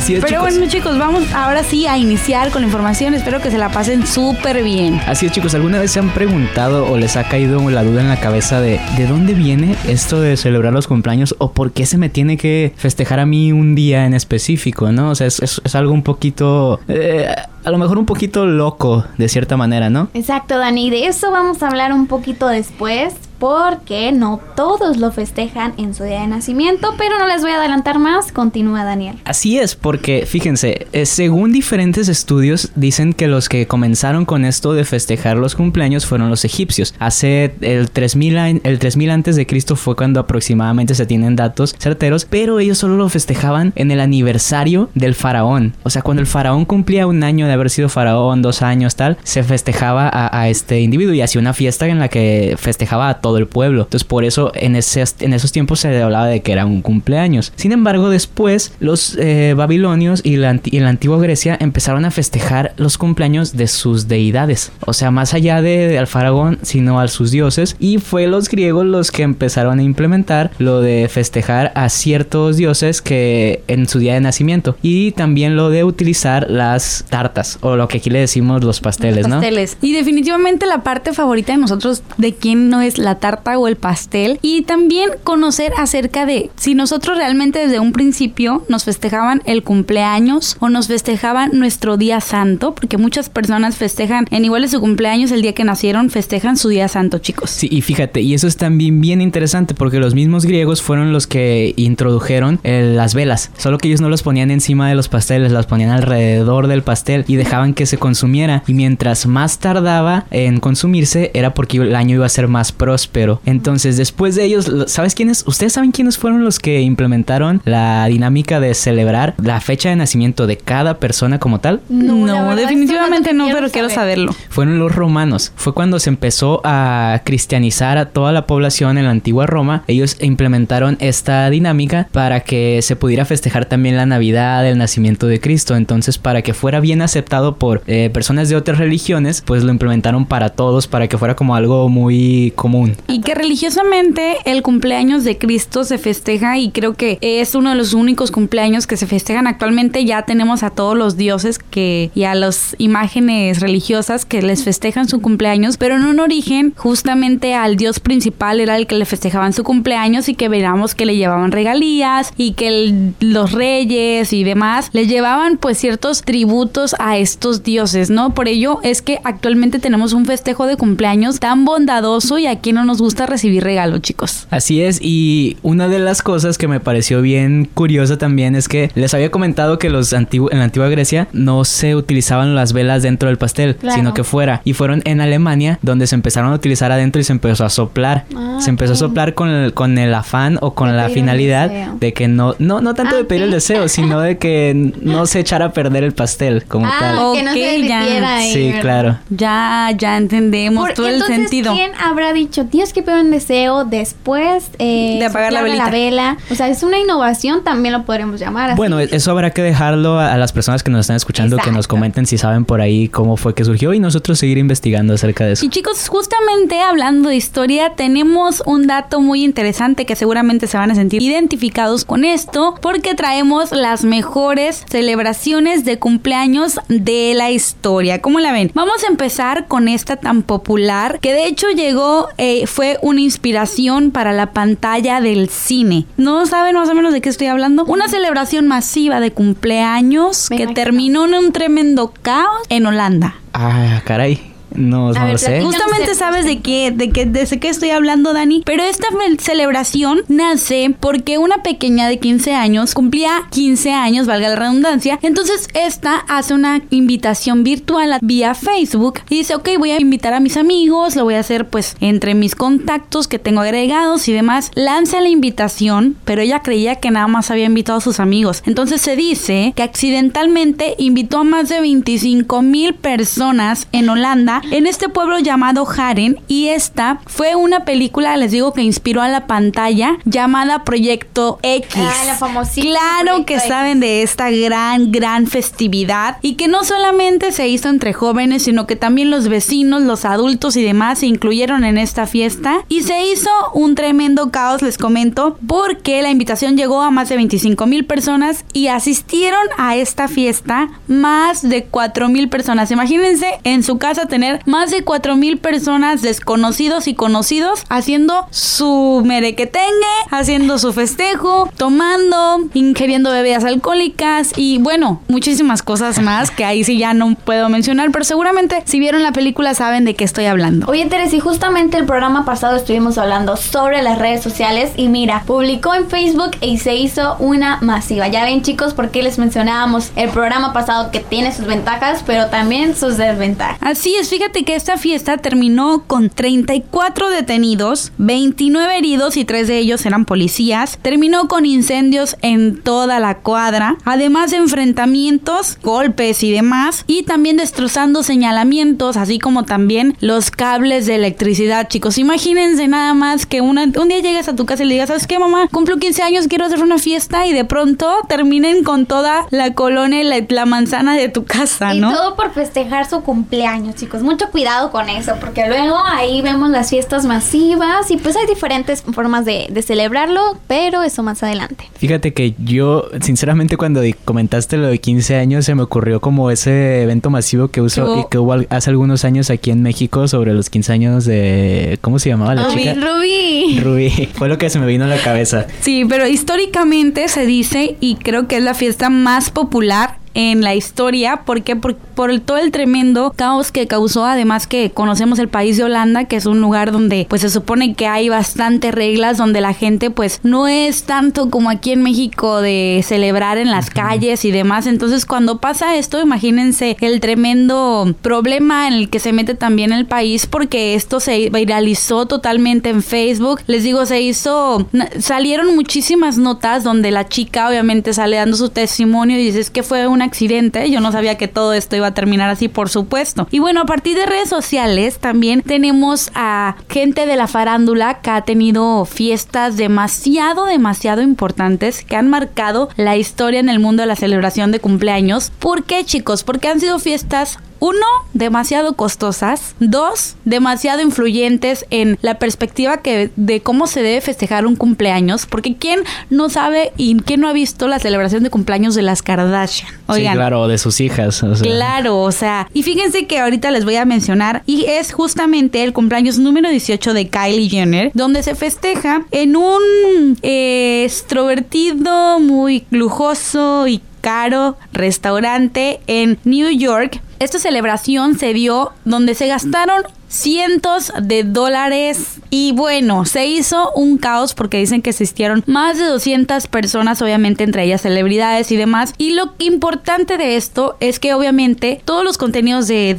Así 0.00 0.14
es, 0.14 0.20
Pero 0.24 0.38
chicos. 0.40 0.54
bueno 0.54 0.70
chicos, 0.72 0.98
vamos 0.98 1.24
ahora 1.34 1.62
sí 1.62 1.86
a 1.86 1.98
iniciar 1.98 2.50
con 2.50 2.62
la 2.62 2.66
información. 2.68 3.12
Espero 3.14 3.40
que 3.42 3.50
se 3.50 3.58
la 3.58 3.68
pasen 3.70 4.06
súper 4.06 4.62
bien. 4.64 4.98
Así 5.06 5.26
es, 5.26 5.32
chicos. 5.32 5.54
¿Alguna 5.54 5.78
vez 5.78 5.90
se 5.90 5.98
han 5.98 6.08
preguntado 6.08 6.90
o 6.90 6.96
les 6.96 7.18
ha 7.18 7.24
caído 7.24 7.68
la 7.68 7.84
duda 7.84 8.00
en 8.00 8.08
la 8.08 8.18
cabeza 8.18 8.60
de 8.62 8.80
de 8.96 9.06
dónde 9.06 9.34
viene 9.34 9.76
esto 9.86 10.18
de 10.20 10.38
celebrar 10.38 10.72
los 10.72 10.86
cumpleaños 10.86 11.34
o 11.38 11.52
por 11.52 11.72
qué 11.72 11.84
se 11.84 11.98
me 11.98 12.08
tiene 12.08 12.38
que 12.38 12.72
festejar 12.76 13.20
a 13.20 13.26
mí 13.26 13.52
un 13.52 13.74
día 13.74 14.06
en 14.06 14.14
específico, 14.14 14.90
¿no? 14.90 15.10
O 15.10 15.14
sea, 15.14 15.26
es, 15.26 15.38
es- 15.40 15.60
es 15.64 15.74
algo 15.74 15.92
un 15.92 16.02
poquito, 16.02 16.80
eh, 16.88 17.26
a 17.64 17.70
lo 17.70 17.76
mejor 17.76 17.98
un 17.98 18.06
poquito 18.06 18.46
loco 18.46 19.04
de 19.18 19.28
cierta 19.28 19.58
manera, 19.58 19.90
¿no? 19.90 20.08
Exacto, 20.14 20.56
Dani. 20.56 20.88
De 20.88 21.06
eso 21.08 21.30
vamos 21.30 21.62
a 21.62 21.68
hablar 21.68 21.92
un 21.92 22.06
poquito 22.06 22.48
después. 22.48 23.12
Porque 23.40 24.12
no 24.12 24.38
todos 24.54 24.98
lo 24.98 25.10
festejan 25.10 25.72
en 25.78 25.94
su 25.94 26.04
día 26.04 26.20
de 26.20 26.26
nacimiento. 26.28 26.94
Pero 26.98 27.18
no 27.18 27.26
les 27.26 27.40
voy 27.42 27.50
a 27.52 27.56
adelantar 27.56 27.98
más. 27.98 28.30
Continúa, 28.32 28.84
Daniel. 28.84 29.18
Así 29.24 29.58
es, 29.58 29.74
porque 29.74 30.26
fíjense, 30.26 30.86
eh, 30.92 31.06
según 31.06 31.50
diferentes 31.50 32.08
estudios 32.08 32.70
dicen 32.76 33.12
que 33.14 33.26
los 33.28 33.48
que 33.48 33.66
comenzaron 33.66 34.26
con 34.26 34.44
esto 34.44 34.74
de 34.74 34.84
festejar 34.84 35.38
los 35.38 35.54
cumpleaños 35.56 36.06
fueron 36.06 36.28
los 36.30 36.44
egipcios. 36.44 36.94
Hace 36.98 37.54
el 37.62 37.90
3000 37.90 38.38
an- 38.38 38.60
el 38.62 38.78
3000 38.78 39.10
antes 39.10 39.36
de 39.36 39.46
Cristo 39.46 39.74
fue 39.74 39.96
cuando 39.96 40.20
aproximadamente 40.20 40.94
se 40.94 41.06
tienen 41.06 41.34
datos 41.34 41.74
certeros, 41.78 42.26
pero 42.26 42.60
ellos 42.60 42.76
solo 42.78 42.96
lo 42.96 43.08
festejaban 43.08 43.72
en 43.74 43.90
el 43.90 44.00
aniversario 44.00 44.90
del 44.94 45.14
faraón. 45.14 45.74
O 45.82 45.88
sea, 45.90 46.02
cuando 46.02 46.20
el 46.20 46.26
faraón 46.26 46.66
cumplía 46.66 47.06
un 47.06 47.24
año 47.24 47.46
de 47.46 47.54
haber 47.54 47.70
sido 47.70 47.88
faraón, 47.88 48.42
dos 48.42 48.60
años 48.62 48.96
tal, 48.96 49.16
se 49.22 49.42
festejaba 49.42 50.08
a, 50.12 50.38
a 50.40 50.48
este 50.50 50.80
individuo 50.80 51.14
y 51.14 51.22
hacía 51.22 51.40
una 51.40 51.54
fiesta 51.54 51.86
en 51.86 51.98
la 51.98 52.08
que 52.08 52.56
festejaba 52.58 53.08
a 53.08 53.20
todo 53.30 53.38
el 53.38 53.46
pueblo. 53.46 53.82
Entonces, 53.82 54.02
por 54.02 54.24
eso 54.24 54.50
en, 54.56 54.74
ese, 54.74 55.04
en 55.20 55.34
esos 55.34 55.52
tiempos 55.52 55.78
se 55.78 56.02
hablaba 56.02 56.26
de 56.26 56.40
que 56.40 56.50
era 56.50 56.66
un 56.66 56.82
cumpleaños. 56.82 57.52
Sin 57.54 57.70
embargo, 57.70 58.10
después 58.10 58.72
los 58.80 59.16
eh, 59.18 59.54
babilonios 59.56 60.20
y 60.24 60.36
la, 60.36 60.58
y 60.64 60.80
la 60.80 60.88
antigua 60.88 61.18
Grecia 61.18 61.56
empezaron 61.60 62.04
a 62.04 62.10
festejar 62.10 62.72
los 62.76 62.98
cumpleaños 62.98 63.56
de 63.56 63.68
sus 63.68 64.08
deidades. 64.08 64.72
O 64.84 64.92
sea, 64.92 65.12
más 65.12 65.32
allá 65.32 65.62
de, 65.62 65.86
de 65.86 65.98
al 65.98 66.08
faraón, 66.08 66.58
sino 66.62 66.98
a 66.98 67.06
sus 67.06 67.30
dioses. 67.30 67.76
Y 67.78 67.98
fue 67.98 68.26
los 68.26 68.48
griegos 68.48 68.84
los 68.84 69.12
que 69.12 69.22
empezaron 69.22 69.78
a 69.78 69.82
implementar 69.84 70.50
lo 70.58 70.80
de 70.80 71.08
festejar 71.08 71.70
a 71.76 71.88
ciertos 71.88 72.56
dioses 72.56 73.00
que 73.00 73.62
en 73.68 73.86
su 73.86 74.00
día 74.00 74.14
de 74.14 74.20
nacimiento. 74.20 74.76
Y 74.82 75.12
también 75.12 75.54
lo 75.54 75.70
de 75.70 75.84
utilizar 75.84 76.50
las 76.50 77.04
tartas, 77.08 77.58
o 77.60 77.76
lo 77.76 77.86
que 77.86 77.98
aquí 77.98 78.10
le 78.10 78.18
decimos 78.18 78.64
los 78.64 78.80
pasteles, 78.80 79.28
¿no? 79.28 79.36
pasteles. 79.36 79.76
Y 79.80 79.92
definitivamente 79.92 80.66
la 80.66 80.82
parte 80.82 81.12
favorita 81.12 81.52
de 81.52 81.58
nosotros 81.58 82.02
de 82.18 82.34
quién 82.34 82.70
no 82.70 82.80
es 82.80 82.98
la 82.98 83.19
tarta 83.20 83.58
o 83.58 83.68
el 83.68 83.76
pastel. 83.76 84.38
Y 84.42 84.62
también 84.62 85.10
conocer 85.22 85.72
acerca 85.76 86.26
de 86.26 86.50
si 86.56 86.74
nosotros 86.74 87.16
realmente 87.16 87.60
desde 87.60 87.78
un 87.78 87.92
principio 87.92 88.64
nos 88.68 88.84
festejaban 88.84 89.42
el 89.44 89.62
cumpleaños 89.62 90.56
o 90.60 90.68
nos 90.68 90.88
festejaban 90.88 91.50
nuestro 91.52 91.96
día 91.96 92.20
santo, 92.20 92.74
porque 92.74 92.96
muchas 92.96 93.28
personas 93.28 93.76
festejan 93.76 94.26
en 94.30 94.44
igual 94.44 94.62
de 94.62 94.68
su 94.68 94.80
cumpleaños 94.80 95.30
el 95.30 95.42
día 95.42 95.52
que 95.52 95.64
nacieron, 95.64 96.10
festejan 96.10 96.56
su 96.56 96.68
día 96.68 96.88
santo, 96.88 97.18
chicos. 97.18 97.50
Sí, 97.50 97.68
y 97.70 97.82
fíjate, 97.82 98.20
y 98.22 98.34
eso 98.34 98.46
es 98.46 98.56
también 98.56 99.00
bien 99.00 99.20
interesante 99.20 99.74
porque 99.74 99.98
los 99.98 100.14
mismos 100.14 100.46
griegos 100.46 100.82
fueron 100.82 101.12
los 101.12 101.26
que 101.26 101.74
introdujeron 101.76 102.60
eh, 102.64 102.92
las 102.94 103.14
velas, 103.14 103.50
solo 103.56 103.78
que 103.78 103.88
ellos 103.88 104.00
no 104.00 104.08
los 104.08 104.22
ponían 104.22 104.50
encima 104.50 104.88
de 104.88 104.94
los 104.94 105.08
pasteles, 105.08 105.52
las 105.52 105.66
ponían 105.66 105.90
alrededor 105.90 106.66
del 106.66 106.82
pastel 106.82 107.24
y 107.28 107.36
dejaban 107.36 107.74
que 107.74 107.86
se 107.86 107.98
consumiera. 107.98 108.62
Y 108.66 108.74
mientras 108.74 109.26
más 109.26 109.58
tardaba 109.58 110.26
en 110.30 110.60
consumirse, 110.60 111.30
era 111.34 111.54
porque 111.54 111.78
el 111.78 111.94
año 111.94 112.16
iba 112.16 112.26
a 112.26 112.30
ser 112.30 112.48
más 112.48 112.72
próspero. 112.72 113.09
Entonces, 113.46 113.96
después 113.96 114.34
de 114.34 114.44
ellos, 114.44 114.68
lo- 114.68 114.88
¿sabes 114.88 115.14
quiénes? 115.14 115.44
¿Ustedes 115.46 115.72
saben 115.72 115.92
quiénes 115.92 116.18
fueron 116.18 116.44
los 116.44 116.58
que 116.58 116.80
implementaron 116.80 117.60
la 117.64 118.06
dinámica 118.06 118.60
de 118.60 118.74
celebrar 118.74 119.34
la 119.42 119.60
fecha 119.60 119.88
de 119.90 119.96
nacimiento 119.96 120.46
de 120.46 120.56
cada 120.56 120.98
persona 120.98 121.38
como 121.38 121.60
tal? 121.60 121.80
No, 121.88 122.54
definitivamente 122.56 123.32
no, 123.32 123.46
pero 123.46 123.68
quiero 123.70 123.88
saber. 123.88 124.00
saberlo. 124.00 124.34
fueron 124.48 124.78
los 124.78 124.94
romanos. 124.94 125.52
Fue 125.56 125.74
cuando 125.74 125.98
se 125.98 126.10
empezó 126.10 126.60
a 126.64 127.20
cristianizar 127.24 127.98
a 127.98 128.06
toda 128.06 128.32
la 128.32 128.46
población 128.46 128.96
en 128.98 129.04
la 129.04 129.10
antigua 129.10 129.46
Roma. 129.46 129.82
Ellos 129.86 130.16
implementaron 130.20 130.96
esta 131.00 131.48
dinámica 131.50 132.08
para 132.12 132.40
que 132.40 132.80
se 132.82 132.96
pudiera 132.96 133.24
festejar 133.24 133.66
también 133.66 133.96
la 133.96 134.06
Navidad, 134.06 134.66
el 134.66 134.78
nacimiento 134.78 135.26
de 135.26 135.40
Cristo. 135.40 135.76
Entonces, 135.76 136.18
para 136.18 136.42
que 136.42 136.54
fuera 136.54 136.80
bien 136.80 137.02
aceptado 137.02 137.56
por 137.56 137.82
eh, 137.86 138.10
personas 138.12 138.48
de 138.48 138.56
otras 138.56 138.78
religiones, 138.78 139.42
pues 139.44 139.62
lo 139.64 139.70
implementaron 139.70 140.26
para 140.26 140.50
todos, 140.50 140.86
para 140.86 141.08
que 141.08 141.18
fuera 141.18 141.36
como 141.36 141.54
algo 141.54 141.88
muy 141.88 142.52
común. 142.56 142.96
Y 143.06 143.20
que 143.20 143.34
religiosamente 143.34 144.36
el 144.44 144.62
cumpleaños 144.62 145.24
de 145.24 145.38
Cristo 145.38 145.84
se 145.84 145.98
festeja 145.98 146.58
y 146.58 146.70
creo 146.70 146.94
que 146.94 147.18
es 147.20 147.54
uno 147.54 147.70
de 147.70 147.76
los 147.76 147.94
únicos 147.94 148.30
cumpleaños 148.30 148.86
que 148.86 148.96
se 148.96 149.06
festejan 149.06 149.46
actualmente. 149.46 150.04
Ya 150.04 150.22
tenemos 150.22 150.62
a 150.62 150.70
todos 150.70 150.96
los 150.96 151.16
dioses 151.16 151.58
que 151.58 152.10
y 152.14 152.24
a 152.24 152.34
las 152.34 152.74
imágenes 152.78 153.60
religiosas 153.60 154.24
que 154.24 154.42
les 154.42 154.64
festejan 154.64 155.08
su 155.08 155.20
cumpleaños, 155.20 155.76
pero 155.76 155.96
en 155.96 156.04
un 156.04 156.20
origen 156.20 156.74
justamente 156.76 157.54
al 157.54 157.76
dios 157.76 158.00
principal 158.00 158.60
era 158.60 158.76
el 158.76 158.86
que 158.86 158.96
le 158.96 159.04
festejaban 159.04 159.52
su 159.52 159.64
cumpleaños 159.64 160.28
y 160.28 160.34
que 160.34 160.48
veíamos 160.48 160.94
que 160.94 161.06
le 161.06 161.16
llevaban 161.16 161.52
regalías 161.52 162.32
y 162.36 162.52
que 162.52 163.12
los 163.20 163.52
reyes 163.52 164.32
y 164.32 164.44
demás 164.44 164.90
le 164.92 165.06
llevaban 165.06 165.56
pues 165.56 165.78
ciertos 165.78 166.22
tributos 166.22 166.94
a 166.98 167.18
estos 167.18 167.62
dioses, 167.62 168.10
¿no? 168.10 168.34
Por 168.34 168.48
ello 168.48 168.80
es 168.82 169.02
que 169.02 169.20
actualmente 169.24 169.78
tenemos 169.78 170.12
un 170.12 170.26
festejo 170.26 170.66
de 170.66 170.76
cumpleaños 170.76 171.40
tan 171.40 171.64
bondadoso 171.64 172.38
y 172.38 172.46
aquí 172.46 172.72
no 172.72 172.84
nos 172.90 173.00
gusta 173.00 173.26
recibir 173.26 173.62
regalos, 173.62 174.00
chicos. 174.02 174.46
Así 174.50 174.82
es, 174.82 174.98
y 175.00 175.56
una 175.62 175.86
de 175.88 176.00
las 176.00 176.22
cosas 176.22 176.58
que 176.58 176.66
me 176.66 176.80
pareció 176.80 177.22
bien 177.22 177.68
curiosa 177.72 178.18
también 178.18 178.56
es 178.56 178.68
que 178.68 178.90
les 178.96 179.14
había 179.14 179.30
comentado 179.30 179.78
que 179.78 179.90
los 179.90 180.12
antiguos 180.12 180.50
en 180.52 180.58
la 180.58 180.64
antigua 180.64 180.88
Grecia 180.88 181.28
no 181.32 181.64
se 181.64 181.94
utilizaban 181.94 182.56
las 182.56 182.72
velas 182.72 183.02
dentro 183.02 183.28
del 183.28 183.38
pastel, 183.38 183.76
sino 183.94 184.12
que 184.12 184.24
fuera. 184.24 184.60
Y 184.64 184.72
fueron 184.72 185.02
en 185.04 185.20
Alemania 185.20 185.78
donde 185.82 186.06
se 186.08 186.16
empezaron 186.16 186.50
a 186.50 186.54
utilizar 186.56 186.90
adentro 186.90 187.20
y 187.20 187.24
se 187.24 187.32
empezó 187.32 187.64
a 187.64 187.70
soplar. 187.70 188.24
Ah, 188.36 188.58
se 188.60 188.70
empezó 188.70 188.94
a 188.94 188.96
soplar 188.96 189.34
con 189.34 189.48
el, 189.48 189.72
con 189.72 189.96
el 189.98 190.12
afán 190.12 190.58
o 190.60 190.74
con 190.74 190.90
De 190.90 190.96
la 190.96 191.08
finalidad 191.10 191.70
de 191.70 192.12
que 192.12 192.26
no, 192.26 192.56
no, 192.58 192.80
no 192.80 192.94
tanto 192.94 193.14
Ah, 193.14 193.18
de 193.18 193.24
pedir 193.24 193.42
el 193.42 193.48
sí. 193.50 193.54
deseo, 193.54 193.88
sino 193.88 194.20
de 194.20 194.38
que 194.38 194.92
no 195.00 195.26
se 195.26 195.38
echara 195.40 195.66
a 195.66 195.72
perder 195.72 196.02
el 196.02 196.12
pastel 196.12 196.64
como 196.66 196.86
Ah, 196.86 196.96
tal. 196.98 197.16
que 197.36 197.42
no 197.44 197.52
se 197.52 197.78
Ok, 197.82 197.86
ya. 197.88 198.36
ahí, 198.36 198.52
Sí, 198.52 198.66
¿verdad? 198.66 198.80
claro. 198.82 199.18
Ya, 199.30 199.90
ya 199.96 200.16
entendemos 200.16 200.86
Por- 200.86 200.94
todo 200.94 201.06
el 201.08 201.22
sentido. 201.22 201.72
¿Quién 201.74 201.92
habrá 202.02 202.32
dicho 202.32 202.66
tienes 202.70 202.92
que 202.92 203.02
pedir 203.02 203.24
un 203.24 203.30
deseo 203.30 203.84
después 203.84 204.70
eh, 204.78 205.16
De 205.18 205.26
apagar 205.26 205.52
la 205.52 205.90
vela? 205.90 206.38
O 206.50 206.54
sea, 206.54 206.68
es 206.68 206.82
una 206.82 206.98
innovación, 206.98 207.64
también 207.64 207.92
lo 207.92 208.04
podríamos 208.04 208.40
llamar. 208.40 208.70
así. 208.70 208.76
Bueno, 208.76 208.98
eso 209.00 209.30
habrá 209.30 209.50
que 209.50 209.62
dejarlo 209.62 210.18
a, 210.18 210.32
a 210.32 210.38
las 210.38 210.52
personas 210.52 210.82
que 210.82 210.90
nos 210.90 211.00
están 211.00 211.16
escuchando 211.16 211.56
que 211.58 211.72
nos 211.72 211.88
comenten 211.88 212.26
si 212.26 212.38
saben 212.38 212.64
por 212.64 212.80
ahí 212.80 213.08
cómo 213.08 213.36
fue 213.36 213.54
que 213.54 213.64
surgió 213.64 213.92
y 213.92 214.00
nosotros 214.00 214.38
seguir 214.38 214.58
investigando 214.58 215.14
acerca 215.14 215.44
de 215.44 215.52
eso. 215.52 215.64
Y 215.64 215.68
chicos, 215.68 216.08
justamente 216.08 216.80
hablando 216.80 217.28
de 217.28 217.36
historia, 217.36 217.94
tenemos 217.96 218.62
un 218.66 218.86
dato 218.86 219.20
muy 219.20 219.44
interesante 219.44 220.06
que 220.06 220.16
seguramente 220.16 220.66
se 220.66 220.76
van 220.76 220.90
a 220.90 220.94
sentir 220.94 221.22
identificados 221.22 222.04
con 222.04 222.24
esto, 222.24 222.74
porque 222.80 223.14
traemos 223.14 223.72
las 223.72 224.04
mejores 224.04 224.84
celebraciones 224.88 225.84
de 225.84 225.98
cumpleaños 225.98 226.80
de 226.88 227.32
la 227.34 227.50
historia. 227.50 228.20
¿Cómo 228.20 228.40
la 228.40 228.52
ven? 228.52 228.70
Vamos 228.74 229.04
a 229.04 229.08
empezar 229.08 229.66
con 229.66 229.88
esta 229.88 230.16
tan 230.16 230.42
popular, 230.42 231.18
que 231.20 231.32
de 231.32 231.46
hecho 231.46 231.68
llegó, 231.70 232.28
eh, 232.38 232.59
fue 232.66 232.98
una 233.02 233.20
inspiración 233.20 234.10
para 234.10 234.32
la 234.32 234.52
pantalla 234.52 235.20
del 235.20 235.48
cine. 235.48 236.06
¿No 236.16 236.46
saben 236.46 236.74
más 236.76 236.88
o 236.88 236.94
menos 236.94 237.12
de 237.12 237.20
qué 237.20 237.28
estoy 237.28 237.46
hablando? 237.48 237.84
Una 237.84 238.08
celebración 238.08 238.66
masiva 238.68 239.20
de 239.20 239.30
cumpleaños 239.32 240.48
Me 240.50 240.56
que 240.56 240.62
imagino. 240.64 240.74
terminó 240.74 241.24
en 241.26 241.34
un 241.34 241.52
tremendo 241.52 242.12
caos 242.22 242.62
en 242.68 242.86
Holanda. 242.86 243.36
Ah, 243.54 244.00
caray. 244.04 244.49
No, 244.74 245.08
A 245.10 245.12
no 245.12 245.20
ver, 245.24 245.32
lo 245.32 245.38
sé. 245.38 245.60
Justamente 245.62 246.08
de- 246.10 246.14
sabes 246.14 246.44
de 246.44 246.60
qué, 246.60 246.90
de 246.90 247.10
qué, 247.10 247.26
de 247.26 247.46
qué 247.58 247.68
estoy 247.68 247.90
hablando, 247.90 248.32
Dani. 248.32 248.62
Pero 248.64 248.82
esta 248.82 249.06
celebración 249.38 250.20
nace 250.28 250.94
porque 251.00 251.38
una 251.38 251.62
pequeña 251.62 252.06
de 252.08 252.18
15 252.18 252.54
años 252.54 252.94
cumplía 252.94 253.30
15 253.50 253.92
años, 253.92 254.26
valga 254.26 254.48
la 254.50 254.56
redundancia. 254.56 255.18
Entonces 255.22 255.68
esta 255.74 256.16
hace 256.28 256.54
una 256.54 256.82
invitación 256.90 257.64
virtual 257.64 258.12
a- 258.12 258.18
vía 258.22 258.54
Facebook 258.54 259.20
y 259.28 259.36
dice, 259.38 259.54
ok, 259.54 259.70
voy 259.78 259.90
a 259.90 260.00
invitar 260.00 260.34
a 260.34 260.40
mis 260.40 260.56
amigos, 260.56 261.16
lo 261.16 261.24
voy 261.24 261.34
a 261.34 261.40
hacer 261.40 261.68
pues 261.68 261.96
entre 262.00 262.34
mis 262.34 262.54
contactos 262.54 263.26
que 263.28 263.38
tengo 263.38 263.60
agregados 263.60 264.28
y 264.28 264.32
demás. 264.32 264.70
Lanza 264.74 265.20
la 265.20 265.28
invitación, 265.28 266.16
pero 266.24 266.42
ella 266.42 266.60
creía 266.62 266.96
que 266.96 267.10
nada 267.10 267.26
más 267.26 267.50
había 267.50 267.64
invitado 267.66 267.98
a 267.98 268.02
sus 268.02 268.20
amigos. 268.20 268.62
Entonces 268.66 269.00
se 269.00 269.16
dice 269.16 269.72
que 269.74 269.82
accidentalmente 269.82 270.94
invitó 270.98 271.38
a 271.38 271.44
más 271.44 271.68
de 271.68 271.80
25 271.80 272.62
mil 272.62 272.94
personas 272.94 273.88
en 273.92 274.08
Holanda, 274.08 274.59
en 274.70 274.86
este 274.86 275.08
pueblo 275.08 275.38
llamado 275.38 275.86
Haren, 275.88 276.38
y 276.48 276.68
esta 276.68 277.20
fue 277.26 277.54
una 277.54 277.84
película, 277.84 278.36
les 278.36 278.52
digo, 278.52 278.72
que 278.72 278.82
inspiró 278.82 279.22
a 279.22 279.28
la 279.28 279.46
pantalla 279.46 280.18
llamada 280.24 280.84
Proyecto 280.84 281.58
X. 281.62 281.96
Ah, 281.96 282.24
la 282.26 282.34
famosísima 282.34 282.94
Claro 282.98 283.44
que 283.44 283.54
X. 283.54 283.68
saben 283.68 284.00
de 284.00 284.22
esta 284.22 284.50
gran, 284.50 285.12
gran 285.12 285.46
festividad 285.46 286.38
y 286.42 286.54
que 286.54 286.68
no 286.68 286.84
solamente 286.84 287.52
se 287.52 287.68
hizo 287.68 287.88
entre 287.88 288.12
jóvenes, 288.12 288.62
sino 288.64 288.86
que 288.86 288.96
también 288.96 289.30
los 289.30 289.48
vecinos, 289.48 290.02
los 290.02 290.24
adultos 290.24 290.76
y 290.76 290.82
demás 290.82 291.20
se 291.20 291.26
incluyeron 291.26 291.84
en 291.84 291.98
esta 291.98 292.26
fiesta 292.26 292.84
y 292.88 293.02
se 293.02 293.24
hizo 293.26 293.50
un 293.74 293.94
tremendo 293.94 294.50
caos, 294.50 294.82
les 294.82 294.98
comento, 294.98 295.58
porque 295.66 296.22
la 296.22 296.30
invitación 296.30 296.76
llegó 296.76 297.02
a 297.02 297.10
más 297.10 297.28
de 297.28 297.36
25 297.36 297.86
mil 297.86 298.04
personas 298.04 298.64
y 298.72 298.88
asistieron 298.88 299.60
a 299.78 299.96
esta 299.96 300.28
fiesta 300.28 300.88
más 301.08 301.62
de 301.62 301.84
4 301.84 302.28
mil 302.28 302.48
personas. 302.48 302.90
Imagínense 302.90 303.60
en 303.64 303.82
su 303.82 303.98
casa 303.98 304.26
tener 304.26 304.49
más 304.66 304.90
de 304.90 305.04
4 305.04 305.36
mil 305.36 305.58
personas 305.58 306.22
desconocidos 306.22 307.08
y 307.08 307.14
conocidos 307.14 307.84
haciendo 307.88 308.46
su 308.50 309.22
merequetengue, 309.24 309.90
haciendo 310.30 310.78
su 310.78 310.92
festejo, 310.92 311.70
tomando, 311.76 312.68
ingiriendo 312.74 313.30
bebidas 313.30 313.64
alcohólicas 313.64 314.52
y 314.56 314.78
bueno, 314.78 315.20
muchísimas 315.28 315.82
cosas 315.82 316.20
más 316.20 316.50
que 316.50 316.64
ahí 316.64 316.84
sí 316.84 316.98
ya 316.98 317.14
no 317.14 317.34
puedo 317.34 317.68
mencionar, 317.68 318.10
pero 318.10 318.24
seguramente 318.24 318.82
si 318.84 318.98
vieron 318.98 319.22
la 319.22 319.32
película 319.32 319.74
saben 319.74 320.04
de 320.04 320.14
qué 320.14 320.24
estoy 320.24 320.46
hablando. 320.46 320.86
Oye, 320.88 321.06
Teres, 321.06 321.32
y 321.32 321.40
justamente 321.40 321.96
el 321.96 322.06
programa 322.06 322.44
pasado 322.44 322.76
estuvimos 322.76 323.18
hablando 323.18 323.56
sobre 323.56 324.02
las 324.02 324.18
redes 324.18 324.42
sociales 324.42 324.92
y 324.96 325.08
mira, 325.08 325.42
publicó 325.46 325.94
en 325.94 326.08
Facebook 326.08 326.56
y 326.60 326.78
se 326.78 326.94
hizo 326.94 327.36
una 327.38 327.78
masiva. 327.80 328.28
Ya 328.28 328.44
ven, 328.44 328.62
chicos, 328.62 328.94
por 328.94 329.10
qué 329.10 329.22
les 329.22 329.38
mencionábamos 329.38 330.12
el 330.16 330.30
programa 330.30 330.72
pasado 330.72 331.10
que 331.10 331.20
tiene 331.20 331.54
sus 331.54 331.66
ventajas, 331.66 332.22
pero 332.26 332.46
también 332.46 332.96
sus 332.96 333.16
desventajas. 333.16 333.78
Así 333.80 334.14
es, 334.14 334.28
fíjate 334.28 334.39
que 334.48 334.74
esta 334.74 334.96
fiesta 334.96 335.36
terminó 335.36 336.04
con 336.06 336.30
34 336.30 337.28
detenidos, 337.30 338.12
29 338.18 338.96
heridos 338.98 339.36
y 339.36 339.44
3 339.44 339.68
de 339.68 339.78
ellos 339.78 340.04
eran 340.06 340.24
policías. 340.24 340.98
Terminó 341.02 341.46
con 341.46 341.66
incendios 341.66 342.36
en 342.42 342.80
toda 342.82 343.20
la 343.20 343.38
cuadra, 343.38 343.96
además 344.04 344.50
de 344.50 344.56
enfrentamientos, 344.58 345.78
golpes 345.82 346.42
y 346.42 346.50
demás, 346.52 347.04
y 347.06 347.22
también 347.24 347.56
destrozando 347.58 348.22
señalamientos, 348.22 349.16
así 349.16 349.38
como 349.38 349.64
también 349.64 350.16
los 350.20 350.50
cables 350.50 351.06
de 351.06 351.16
electricidad, 351.16 351.88
chicos. 351.88 352.18
Imagínense 352.18 352.88
nada 352.88 353.14
más 353.14 353.46
que 353.46 353.60
una- 353.60 353.84
un 353.84 354.08
día 354.08 354.20
llegas 354.20 354.48
a 354.48 354.56
tu 354.56 354.66
casa 354.66 354.82
y 354.84 354.86
le 354.86 354.94
digas, 354.94 355.08
¿sabes 355.08 355.26
qué, 355.26 355.38
mamá? 355.38 355.68
Cumplo 355.70 355.98
15 355.98 356.22
años, 356.22 356.46
quiero 356.48 356.64
hacer 356.64 356.82
una 356.82 356.98
fiesta 356.98 357.46
y 357.46 357.52
de 357.52 357.64
pronto 357.64 358.10
terminen 358.28 358.84
con 358.84 359.06
toda 359.06 359.46
la 359.50 359.74
colonia 359.74 360.20
y 360.20 360.24
la, 360.24 360.44
la 360.48 360.66
manzana 360.66 361.14
de 361.14 361.28
tu 361.28 361.44
casa, 361.44 361.94
Y 361.94 362.00
¿no? 362.00 362.12
todo 362.12 362.36
por 362.36 362.52
festejar 362.52 363.08
su 363.08 363.20
cumpleaños, 363.22 363.94
chicos. 363.96 364.22
Mucho 364.30 364.48
cuidado 364.52 364.92
con 364.92 365.08
eso, 365.08 365.34
porque 365.40 365.66
luego 365.66 365.98
ahí 366.06 366.40
vemos 366.40 366.70
las 366.70 366.88
fiestas 366.90 367.26
masivas 367.26 368.08
y 368.12 368.16
pues 368.16 368.36
hay 368.36 368.46
diferentes 368.46 369.02
formas 369.02 369.44
de, 369.44 369.66
de 369.68 369.82
celebrarlo, 369.82 370.56
pero 370.68 371.02
eso 371.02 371.24
más 371.24 371.42
adelante. 371.42 371.90
Fíjate 371.96 372.32
que 372.32 372.54
yo, 372.58 373.06
sinceramente, 373.22 373.76
cuando 373.76 374.02
comentaste 374.24 374.76
lo 374.76 374.86
de 374.86 375.00
15 375.00 375.34
años, 375.34 375.64
se 375.64 375.74
me 375.74 375.82
ocurrió 375.82 376.20
como 376.20 376.52
ese 376.52 377.02
evento 377.02 377.28
masivo 377.28 377.68
que, 377.72 377.80
uso, 377.80 378.20
y 378.20 378.30
que 378.30 378.38
hubo 378.38 378.54
hace 378.68 378.90
algunos 378.90 379.24
años 379.24 379.50
aquí 379.50 379.72
en 379.72 379.82
México 379.82 380.28
sobre 380.28 380.54
los 380.54 380.70
15 380.70 380.92
años 380.92 381.24
de... 381.24 381.98
¿Cómo 382.00 382.20
se 382.20 382.28
llamaba 382.28 382.54
la 382.54 382.68
Rubí, 382.68 382.82
chica? 382.84 382.94
Rubí. 382.94 383.80
Rubí. 383.80 384.28
Fue 384.34 384.48
lo 384.48 384.58
que 384.58 384.70
se 384.70 384.78
me 384.78 384.86
vino 384.86 385.06
a 385.06 385.08
la 385.08 385.18
cabeza. 385.18 385.66
Sí, 385.80 386.04
pero 386.08 386.28
históricamente 386.28 387.26
se 387.26 387.46
dice, 387.46 387.96
y 387.98 388.14
creo 388.14 388.46
que 388.46 388.58
es 388.58 388.62
la 388.62 388.74
fiesta 388.74 389.10
más 389.10 389.50
popular 389.50 390.19
en 390.34 390.60
la 390.62 390.74
historia, 390.74 391.42
porque 391.44 391.74
por, 391.76 391.96
por 391.96 392.30
el- 392.30 392.40
todo 392.40 392.58
el 392.58 392.70
tremendo 392.70 393.32
caos 393.34 393.72
que 393.72 393.86
causó, 393.86 394.24
además 394.24 394.66
que 394.66 394.90
conocemos 394.90 395.38
el 395.38 395.48
país 395.48 395.76
de 395.76 395.84
Holanda, 395.84 396.24
que 396.24 396.36
es 396.36 396.46
un 396.46 396.60
lugar 396.60 396.92
donde 396.92 397.26
pues 397.28 397.42
se 397.42 397.50
supone 397.50 397.94
que 397.94 398.06
hay 398.06 398.28
bastantes 398.28 398.94
reglas, 398.94 399.38
donde 399.38 399.60
la 399.60 399.72
gente 399.74 400.10
pues 400.10 400.40
no 400.42 400.68
es 400.68 401.02
tanto 401.04 401.50
como 401.50 401.68
aquí 401.70 401.92
en 401.92 402.02
México 402.02 402.60
de 402.60 403.02
celebrar 403.04 403.58
en 403.58 403.70
las 403.70 403.90
calles 403.90 404.44
y 404.44 404.50
demás, 404.50 404.86
entonces 404.86 405.26
cuando 405.26 405.58
pasa 405.58 405.96
esto, 405.96 406.20
imagínense 406.20 406.96
el 407.00 407.20
tremendo 407.20 408.14
problema 408.22 408.86
en 408.86 408.94
el 408.94 409.10
que 409.10 409.18
se 409.18 409.32
mete 409.32 409.54
también 409.54 409.92
el 409.92 410.06
país, 410.06 410.46
porque 410.46 410.94
esto 410.94 411.18
se 411.20 411.50
viralizó 411.50 412.26
totalmente 412.26 412.90
en 412.90 413.02
Facebook, 413.02 413.60
les 413.66 413.82
digo, 413.82 414.06
se 414.06 414.20
hizo, 414.20 414.86
salieron 415.18 415.74
muchísimas 415.74 416.38
notas 416.38 416.84
donde 416.84 417.10
la 417.10 417.28
chica 417.28 417.68
obviamente 417.68 418.12
sale 418.12 418.36
dando 418.36 418.56
su 418.56 418.68
testimonio 418.68 419.38
y 419.38 419.44
dice 419.44 419.60
"Es 419.60 419.70
que 419.70 419.82
fue 419.82 420.06
un 420.06 420.19
accidente, 420.22 420.90
yo 420.90 421.00
no 421.00 421.12
sabía 421.12 421.36
que 421.36 421.48
todo 421.48 421.72
esto 421.72 421.96
iba 421.96 422.08
a 422.08 422.14
terminar 422.14 422.50
así, 422.50 422.68
por 422.68 422.88
supuesto. 422.88 423.48
Y 423.50 423.58
bueno, 423.58 423.82
a 423.82 423.86
partir 423.86 424.16
de 424.16 424.26
redes 424.26 424.48
sociales 424.48 425.18
también 425.18 425.62
tenemos 425.62 426.30
a 426.34 426.76
gente 426.88 427.26
de 427.26 427.36
la 427.36 427.46
farándula 427.46 428.20
que 428.20 428.30
ha 428.30 428.42
tenido 428.42 429.04
fiestas 429.04 429.76
demasiado, 429.76 430.66
demasiado 430.66 431.22
importantes 431.22 432.04
que 432.04 432.16
han 432.16 432.28
marcado 432.28 432.88
la 432.96 433.16
historia 433.16 433.60
en 433.60 433.68
el 433.68 433.80
mundo 433.80 434.02
de 434.02 434.06
la 434.06 434.16
celebración 434.16 434.72
de 434.72 434.80
cumpleaños. 434.80 435.52
¿Por 435.58 435.84
qué 435.84 436.04
chicos? 436.04 436.44
Porque 436.44 436.68
han 436.68 436.80
sido 436.80 436.98
fiestas 436.98 437.58
uno, 437.80 438.06
demasiado 438.34 438.94
costosas, 438.94 439.74
dos, 439.80 440.36
demasiado 440.44 441.02
influyentes 441.02 441.86
en 441.90 442.18
la 442.22 442.38
perspectiva 442.38 442.98
que 442.98 443.30
de 443.36 443.60
cómo 443.60 443.86
se 443.86 444.02
debe 444.02 444.20
festejar 444.20 444.66
un 444.66 444.76
cumpleaños, 444.76 445.46
porque 445.46 445.76
quién 445.76 446.00
no 446.28 446.50
sabe 446.50 446.92
y 446.96 447.16
quién 447.22 447.40
no 447.40 447.48
ha 447.48 447.52
visto 447.52 447.88
la 447.88 447.98
celebración 447.98 448.42
de 448.42 448.50
cumpleaños 448.50 448.94
de 448.94 449.02
las 449.02 449.22
Kardashian. 449.22 449.90
Oigan, 450.06 450.32
sí, 450.32 450.36
claro, 450.36 450.68
de 450.68 450.78
sus 450.78 451.00
hijas. 451.00 451.42
Claro, 451.62 452.20
o 452.20 452.32
sea, 452.32 452.68
y 452.72 452.82
fíjense 452.82 453.26
que 453.26 453.38
ahorita 453.38 453.70
les 453.70 453.84
voy 453.84 453.96
a 453.96 454.04
mencionar 454.04 454.62
y 454.66 454.84
es 454.84 455.12
justamente 455.12 455.82
el 455.82 455.92
cumpleaños 455.92 456.38
número 456.38 456.68
18 456.68 457.14
de 457.14 457.28
Kylie 457.28 457.68
Jenner, 457.68 458.10
donde 458.14 458.42
se 458.42 458.54
festeja 458.54 459.24
en 459.30 459.56
un 459.56 460.38
eh, 460.42 461.04
extrovertido, 461.04 462.38
muy 462.40 462.84
lujoso 462.90 463.86
y 463.88 464.02
caro 464.20 464.76
restaurante 464.92 466.00
en 466.06 466.38
New 466.44 466.70
York. 466.70 467.20
Esta 467.40 467.58
celebración 467.58 468.38
se 468.38 468.52
dio 468.52 468.92
donde 469.06 469.34
se 469.34 469.46
gastaron 469.46 470.02
cientos 470.30 471.12
de 471.20 471.42
dólares. 471.42 472.40
Y 472.50 472.72
bueno, 472.72 473.24
se 473.24 473.46
hizo 473.46 473.90
un 473.94 474.16
caos 474.16 474.54
porque 474.54 474.78
dicen 474.78 475.02
que 475.02 475.10
asistieron 475.10 475.62
más 475.66 475.98
de 475.98 476.04
200 476.04 476.66
personas, 476.68 477.20
obviamente 477.20 477.64
entre 477.64 477.84
ellas 477.84 478.02
celebridades 478.02 478.70
y 478.72 478.76
demás. 478.76 479.12
Y 479.18 479.34
lo 479.34 479.54
importante 479.58 480.38
de 480.38 480.56
esto 480.56 480.96
es 481.00 481.18
que 481.18 481.34
obviamente 481.34 482.00
todos 482.04 482.24
los 482.24 482.38
contenidos 482.38 482.86
de, 482.88 483.14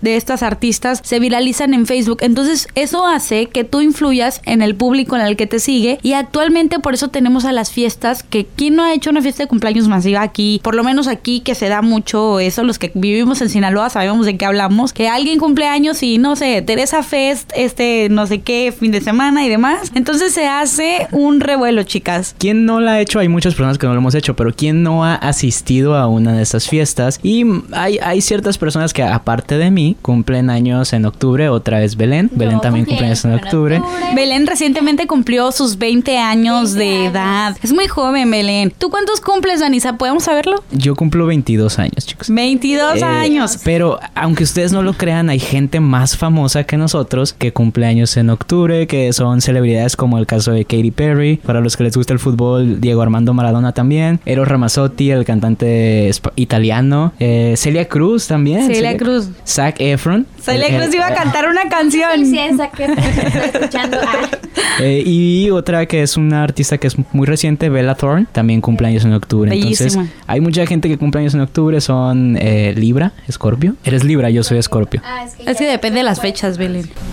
de, 0.00 0.16
estas 0.16 0.42
artistas 0.42 1.00
se 1.04 1.20
viralizan 1.20 1.72
en 1.74 1.86
Facebook. 1.86 2.18
Entonces 2.20 2.68
eso 2.74 3.06
hace 3.06 3.46
que 3.46 3.64
tú 3.64 3.80
influyas 3.80 4.40
en 4.44 4.62
el 4.62 4.74
público 4.74 5.16
en 5.16 5.22
el 5.22 5.36
que 5.36 5.46
te 5.46 5.60
sigue. 5.60 5.98
Y 6.02 6.14
actualmente 6.14 6.78
por 6.80 6.94
eso 6.94 7.08
tenemos 7.08 7.44
a 7.44 7.52
las 7.52 7.70
fiestas 7.70 8.22
que 8.22 8.46
¿quién 8.46 8.76
no 8.76 8.84
ha 8.84 8.94
hecho 8.94 9.10
una 9.10 9.22
fiesta 9.22 9.44
de 9.44 9.48
cumpleaños 9.48 9.88
masiva 9.88 10.22
aquí? 10.22 10.60
Por 10.62 10.74
lo 10.74 10.82
menos 10.82 11.06
aquí 11.06 11.40
que 11.40 11.54
se 11.54 11.68
da 11.68 11.82
mucho 11.82 12.40
eso. 12.40 12.64
Los 12.64 12.78
que 12.78 12.90
vivimos 12.94 13.40
en 13.40 13.50
Sinaloa 13.50 13.65
sabemos 13.90 14.26
de 14.26 14.36
qué 14.36 14.44
hablamos. 14.44 14.92
Que 14.92 15.08
alguien 15.08 15.38
cumpleaños 15.38 16.02
y 16.02 16.18
no 16.18 16.36
sé 16.36 16.62
Teresa 16.62 17.02
Fest, 17.02 17.52
este 17.54 18.08
no 18.10 18.26
sé 18.26 18.40
qué 18.40 18.74
fin 18.78 18.92
de 18.92 19.00
semana 19.00 19.44
y 19.44 19.48
demás. 19.48 19.92
Entonces 19.94 20.32
se 20.32 20.46
hace 20.46 21.06
un 21.12 21.40
revuelo, 21.40 21.82
chicas. 21.82 22.34
¿Quién 22.38 22.64
no 22.66 22.80
la 22.80 22.92
ha 22.92 23.00
hecho? 23.00 23.18
Hay 23.18 23.28
muchas 23.28 23.54
personas 23.54 23.78
que 23.78 23.86
no 23.86 23.92
lo 23.92 24.00
hemos 24.00 24.14
hecho, 24.14 24.36
pero 24.36 24.52
¿quién 24.54 24.82
no 24.82 25.04
ha 25.04 25.14
asistido 25.14 25.96
a 25.96 26.08
una 26.08 26.32
de 26.32 26.42
estas 26.42 26.68
fiestas? 26.68 27.20
Y 27.22 27.44
hay, 27.72 27.98
hay 27.98 28.20
ciertas 28.20 28.58
personas 28.58 28.92
que, 28.92 29.02
aparte 29.02 29.58
de 29.58 29.70
mí, 29.70 29.96
cumplen 30.02 30.50
años 30.50 30.92
en 30.92 31.04
octubre. 31.04 31.48
Otra 31.48 31.80
vez 31.80 31.96
Belén. 31.96 32.30
Belén 32.32 32.60
también 32.60 32.84
cumple 32.84 33.06
años 33.06 33.24
en 33.24 33.34
octubre. 33.34 33.82
Belén 34.14 34.46
recientemente 34.46 35.06
cumplió 35.06 35.52
sus 35.52 35.78
20 35.78 36.18
años 36.18 36.74
de 36.74 37.06
edad. 37.06 37.56
Es 37.62 37.72
muy 37.72 37.88
joven, 37.88 38.30
Belén. 38.30 38.72
¿Tú 38.76 38.90
cuántos 38.90 39.20
cumples, 39.20 39.60
Danisa? 39.60 39.96
¿Podemos 39.96 40.24
saberlo? 40.24 40.62
Yo 40.72 40.94
cumplo 40.94 41.26
22 41.26 41.78
años, 41.78 42.06
chicos. 42.06 42.28
22 42.30 42.96
eh, 42.96 43.04
años. 43.04 43.55
Pero 43.64 43.98
aunque 44.14 44.44
ustedes 44.44 44.72
no 44.72 44.82
lo 44.82 44.94
crean, 44.94 45.30
hay 45.30 45.38
gente 45.38 45.80
más 45.80 46.16
famosa 46.16 46.64
que 46.64 46.76
nosotros 46.76 47.32
que 47.32 47.52
cumple 47.52 47.86
años 47.86 48.16
en 48.16 48.30
octubre, 48.30 48.86
que 48.86 49.12
son 49.12 49.40
celebridades 49.40 49.96
como 49.96 50.18
el 50.18 50.26
caso 50.26 50.52
de 50.52 50.64
Katy 50.64 50.90
Perry, 50.90 51.36
para 51.36 51.60
los 51.60 51.76
que 51.76 51.84
les 51.84 51.96
gusta 51.96 52.12
el 52.12 52.18
fútbol, 52.18 52.80
Diego 52.80 53.02
Armando 53.02 53.34
Maradona 53.34 53.72
también, 53.72 54.20
Eros 54.24 54.48
Ramazzotti, 54.48 55.10
el 55.10 55.24
cantante 55.24 56.10
italiano, 56.36 57.12
eh, 57.18 57.54
Celia 57.56 57.86
Cruz 57.88 58.26
también. 58.26 58.66
Celia, 58.66 58.96
Cruz. 58.96 59.28
Zac 59.46 59.80
Efron. 59.80 60.26
Celia 60.40 60.68
Cruz 60.78 60.94
iba 60.94 61.06
a 61.06 61.14
cantar 61.14 61.48
una 61.48 61.68
canción. 61.68 62.24
Sí, 62.24 62.38
Zac 62.56 62.78
Efron, 62.78 62.98
escuchando. 62.98 63.98
Eh, 64.80 65.02
y 65.06 65.50
otra 65.50 65.86
que 65.86 66.02
es 66.02 66.16
una 66.16 66.42
artista 66.42 66.78
que 66.78 66.86
es 66.86 66.96
muy 67.12 67.26
reciente, 67.26 67.68
Bella 67.68 67.94
Thorne, 67.94 68.26
también 68.32 68.60
cumple 68.60 68.88
años 68.88 69.04
en 69.04 69.12
octubre. 69.12 69.54
Entonces, 69.54 69.98
hay 70.26 70.40
mucha 70.40 70.66
gente 70.66 70.88
que 70.88 70.98
cumple 70.98 71.22
años 71.22 71.34
en 71.34 71.40
octubre, 71.40 71.80
son 71.80 72.36
eh, 72.40 72.74
Libra, 72.76 73.12
Escorpio. 73.46 73.76
Eres 73.84 74.02
Libra, 74.02 74.30
yo 74.30 74.42
soy 74.42 74.58
Escorpio. 74.58 75.00
Ah, 75.04 75.24
es 75.24 75.34
que, 75.34 75.50
es 75.50 75.56
que 75.56 75.66
depende 75.66 75.98
de 75.98 76.04
las 76.04 76.20
fechas 76.20 76.56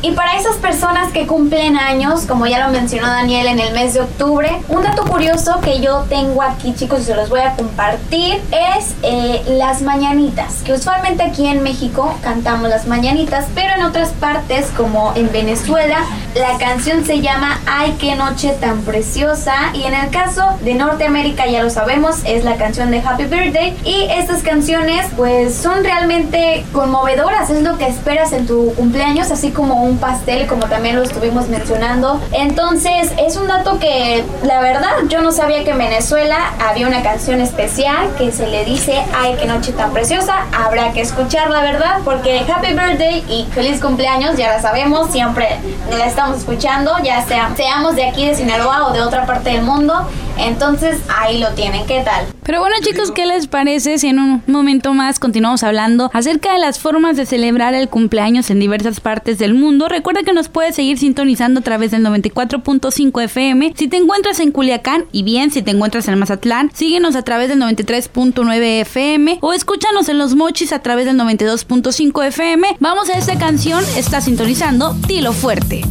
y 0.02 0.12
para 0.12 0.38
esas 0.38 0.56
personas 0.58 1.12
que 1.12 1.28
cumplen 1.28 1.78
años, 1.78 2.26
como 2.26 2.48
ya 2.48 2.66
lo 2.66 2.74
mencionó 2.74 3.08
Daniel 3.08 3.48
en 3.48 3.60
el 3.60 3.74
mes 3.74 3.94
de 3.94 4.02
octubre, 4.02 4.50
un 4.68 4.82
dato 4.82 5.04
curioso 5.06 5.60
que 5.62 5.80
yo 5.82 6.06
tengo 6.10 6.42
aquí, 6.42 6.74
chicos, 6.74 7.02
y 7.02 7.04
se 7.04 7.16
los 7.16 7.30
voy 7.30 7.42
a 7.42 7.56
compartir, 7.56 8.42
es 8.52 8.96
eh, 9.04 9.44
las 9.58 9.82
mañanitas. 9.82 10.62
Que 10.64 10.74
usualmente 10.74 11.24
aquí 11.24 11.48
en 11.48 11.62
México 11.62 12.18
cantamos 12.22 12.70
las 12.70 12.88
mañanitas, 12.88 13.46
pero 13.54 13.74
en 13.76 13.84
otras 13.84 14.10
partes, 14.10 14.72
como 14.76 15.14
en 15.16 15.32
Venezuela, 15.32 16.00
la 16.36 16.58
canción 16.58 17.06
se 17.06 17.22
llama 17.22 17.60
Ay, 17.66 17.96
qué 18.00 18.16
noche 18.16 18.56
tan 18.60 18.82
preciosa. 18.82 19.54
Y 19.74 19.84
en 19.84 19.94
el 19.94 20.10
caso 20.10 20.44
de 20.64 20.74
Norteamérica, 20.74 21.48
ya 21.48 21.64
lo 21.64 21.70
sabemos, 21.70 22.18
es 22.26 22.44
la 22.44 22.56
canción 22.56 22.92
de 22.92 23.00
Happy 23.00 23.26
Birthday. 23.26 23.76
Y 23.86 24.08
estas 24.10 24.42
canciones, 24.42 25.06
pues, 25.16 25.54
son 25.54 25.84
realmente 25.84 26.23
conmovedoras. 26.72 27.50
Es 27.50 27.62
lo 27.62 27.78
que 27.78 27.88
esperas 27.88 28.34
en 28.34 28.48
tu 28.48 28.74
cumpleaños 28.76 29.32
así 29.32 29.52
como 29.52 29.84
un 29.84 29.98
pastel, 29.98 30.48
como 30.48 30.66
también 30.68 30.96
lo 30.96 31.04
estuvimos 31.04 31.48
mencionando. 31.50 32.20
Entonces, 32.32 33.12
es 33.18 33.38
un 33.38 33.48
dato 33.48 33.80
que 33.80 34.24
la 34.44 34.62
verdad 34.62 34.92
yo 35.10 35.22
no 35.22 35.32
sabía 35.32 35.64
que 35.64 35.72
en 35.72 35.78
Venezuela 35.78 36.54
había 36.60 36.88
una 36.88 37.02
canción 37.02 37.42
especial 37.42 38.10
que 38.18 38.32
se 38.32 38.48
le 38.48 38.66
dice 38.66 39.04
Ay, 39.16 39.36
qué 39.40 39.46
noche 39.46 39.72
tan 39.74 39.92
preciosa. 39.92 40.46
Habrá 40.52 40.94
que 40.94 41.02
escuchar 41.02 41.50
la 41.50 41.62
verdad, 41.62 42.00
porque 42.04 42.40
Happy 42.40 42.74
Birthday 42.74 43.24
y 43.30 43.48
feliz 43.54 43.80
cumpleaños 43.80 44.38
ya 44.38 44.50
la 44.50 44.62
sabemos, 44.62 45.12
siempre 45.12 45.58
la 45.90 46.06
estamos 46.06 46.40
escuchando, 46.40 46.94
ya 47.04 47.26
sea, 47.26 47.52
seamos 47.56 47.96
de 47.96 48.08
aquí 48.08 48.28
de 48.28 48.36
Sinaloa 48.36 48.88
o 48.88 48.94
de 48.94 49.02
otra 49.02 49.26
parte 49.26 49.52
del 49.52 49.62
mundo. 49.62 50.08
Entonces, 50.38 51.00
ahí 51.10 51.40
lo 51.40 51.50
tienen, 51.52 51.86
¿qué 51.86 52.02
tal? 52.04 52.26
Pero 52.44 52.60
bueno, 52.60 52.76
chicos, 52.82 53.12
¿qué 53.12 53.26
les 53.26 53.48
parece 53.48 53.98
si 53.98 54.08
en 54.08 54.20
un 54.20 54.44
momento 54.48 54.94
más 54.94 55.20
continuamos 55.20 55.64
hablando 55.64 56.12
acerca 56.14 56.54
de 56.54 56.60
las 56.60 56.80
formas 56.80 57.16
de 57.16 57.26
celebrar 57.26 57.74
el 57.74 57.88
cumpleaños 57.90 58.50
en 58.50 58.60
diversas 58.60 59.00
partes 59.00 59.38
del 59.38 59.54
mundo? 59.54 59.88
Recuerda 59.88 60.24
que 60.24 60.34
nos 60.34 60.50
puedes 60.50 60.76
seguir 60.76 60.98
sintonizando 60.98 61.62
a 61.62 61.64
través 61.64 61.92
del 61.92 62.04
94.5 62.06 63.24
FM. 63.24 63.74
Si 63.76 63.88
te 63.88 63.98
encuentras 63.98 64.40
en 64.40 64.52
Culiacán 64.52 65.06
y 65.12 65.24
bien, 65.24 65.52
si 65.52 65.62
te 65.62 65.72
encuentras 65.72 66.08
en 66.08 66.20
Mazatlán, 66.20 66.72
síguenos 66.74 67.16
a 67.16 67.24
través 67.24 67.50
del 67.50 67.60
93.9 67.62 68.82
FM 68.82 69.40
o 69.42 69.54
escúchanos 69.54 70.10
en 70.10 70.18
Los 70.18 70.36
Mochis 70.36 70.74
a 70.74 70.80
través 70.80 71.06
del 71.06 71.18
92.5 71.18 72.26
FM. 72.28 72.78
Vamos 72.80 73.10
a 73.10 73.18
esta 73.18 73.38
canción, 73.38 73.84
está 73.96 74.22
sintonizando 74.22 74.96
Tilo 75.08 75.34
Fuerte. 75.34 75.84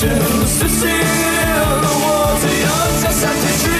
to 0.00 0.66
see 0.66 0.86
the 0.86 1.94
world 2.02 2.42
of 2.42 2.58
your 2.58 3.10
society. 3.10 3.79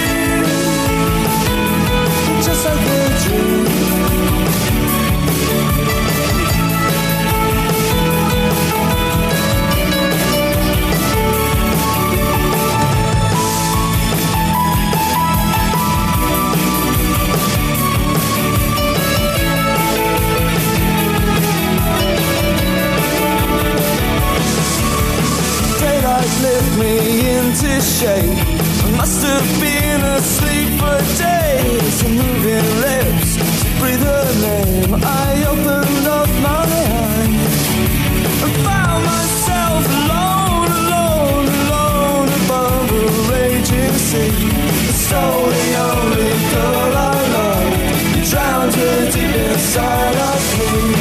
Inside 49.71 50.17
of 50.31 50.43
me. 50.59 50.95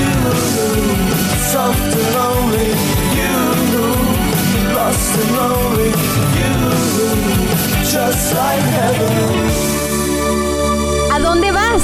You, 0.00 0.14
soft 1.52 1.94
and 1.94 2.08
lonely. 2.16 2.70
You, 3.18 3.36
lost 4.74 5.14
and 5.20 5.30
lonely. 5.36 5.90
You, 6.38 6.54
just 7.84 8.34
like 8.34 8.66
heaven. 8.76 9.50
¿A 11.12 11.18
dónde 11.20 11.52
vas? 11.52 11.82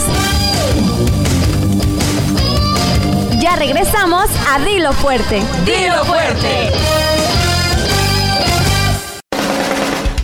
Ya 3.40 3.54
regresamos 3.56 4.28
a 4.52 4.58
Dilo 4.58 4.92
Fuerte. 4.94 5.42
Dilo 5.64 6.04
fuerte. 6.04 6.72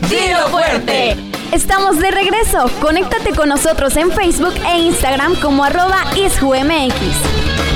Dilo 0.08 0.48
fuerte. 0.48 1.31
Estamos 1.52 1.98
de 1.98 2.10
regreso. 2.10 2.70
Conéctate 2.80 3.34
con 3.34 3.50
nosotros 3.50 3.94
en 3.98 4.10
Facebook 4.10 4.54
e 4.66 4.78
Instagram 4.78 5.38
como 5.38 5.64
arroba 5.64 6.02
isjumx. 6.16 7.71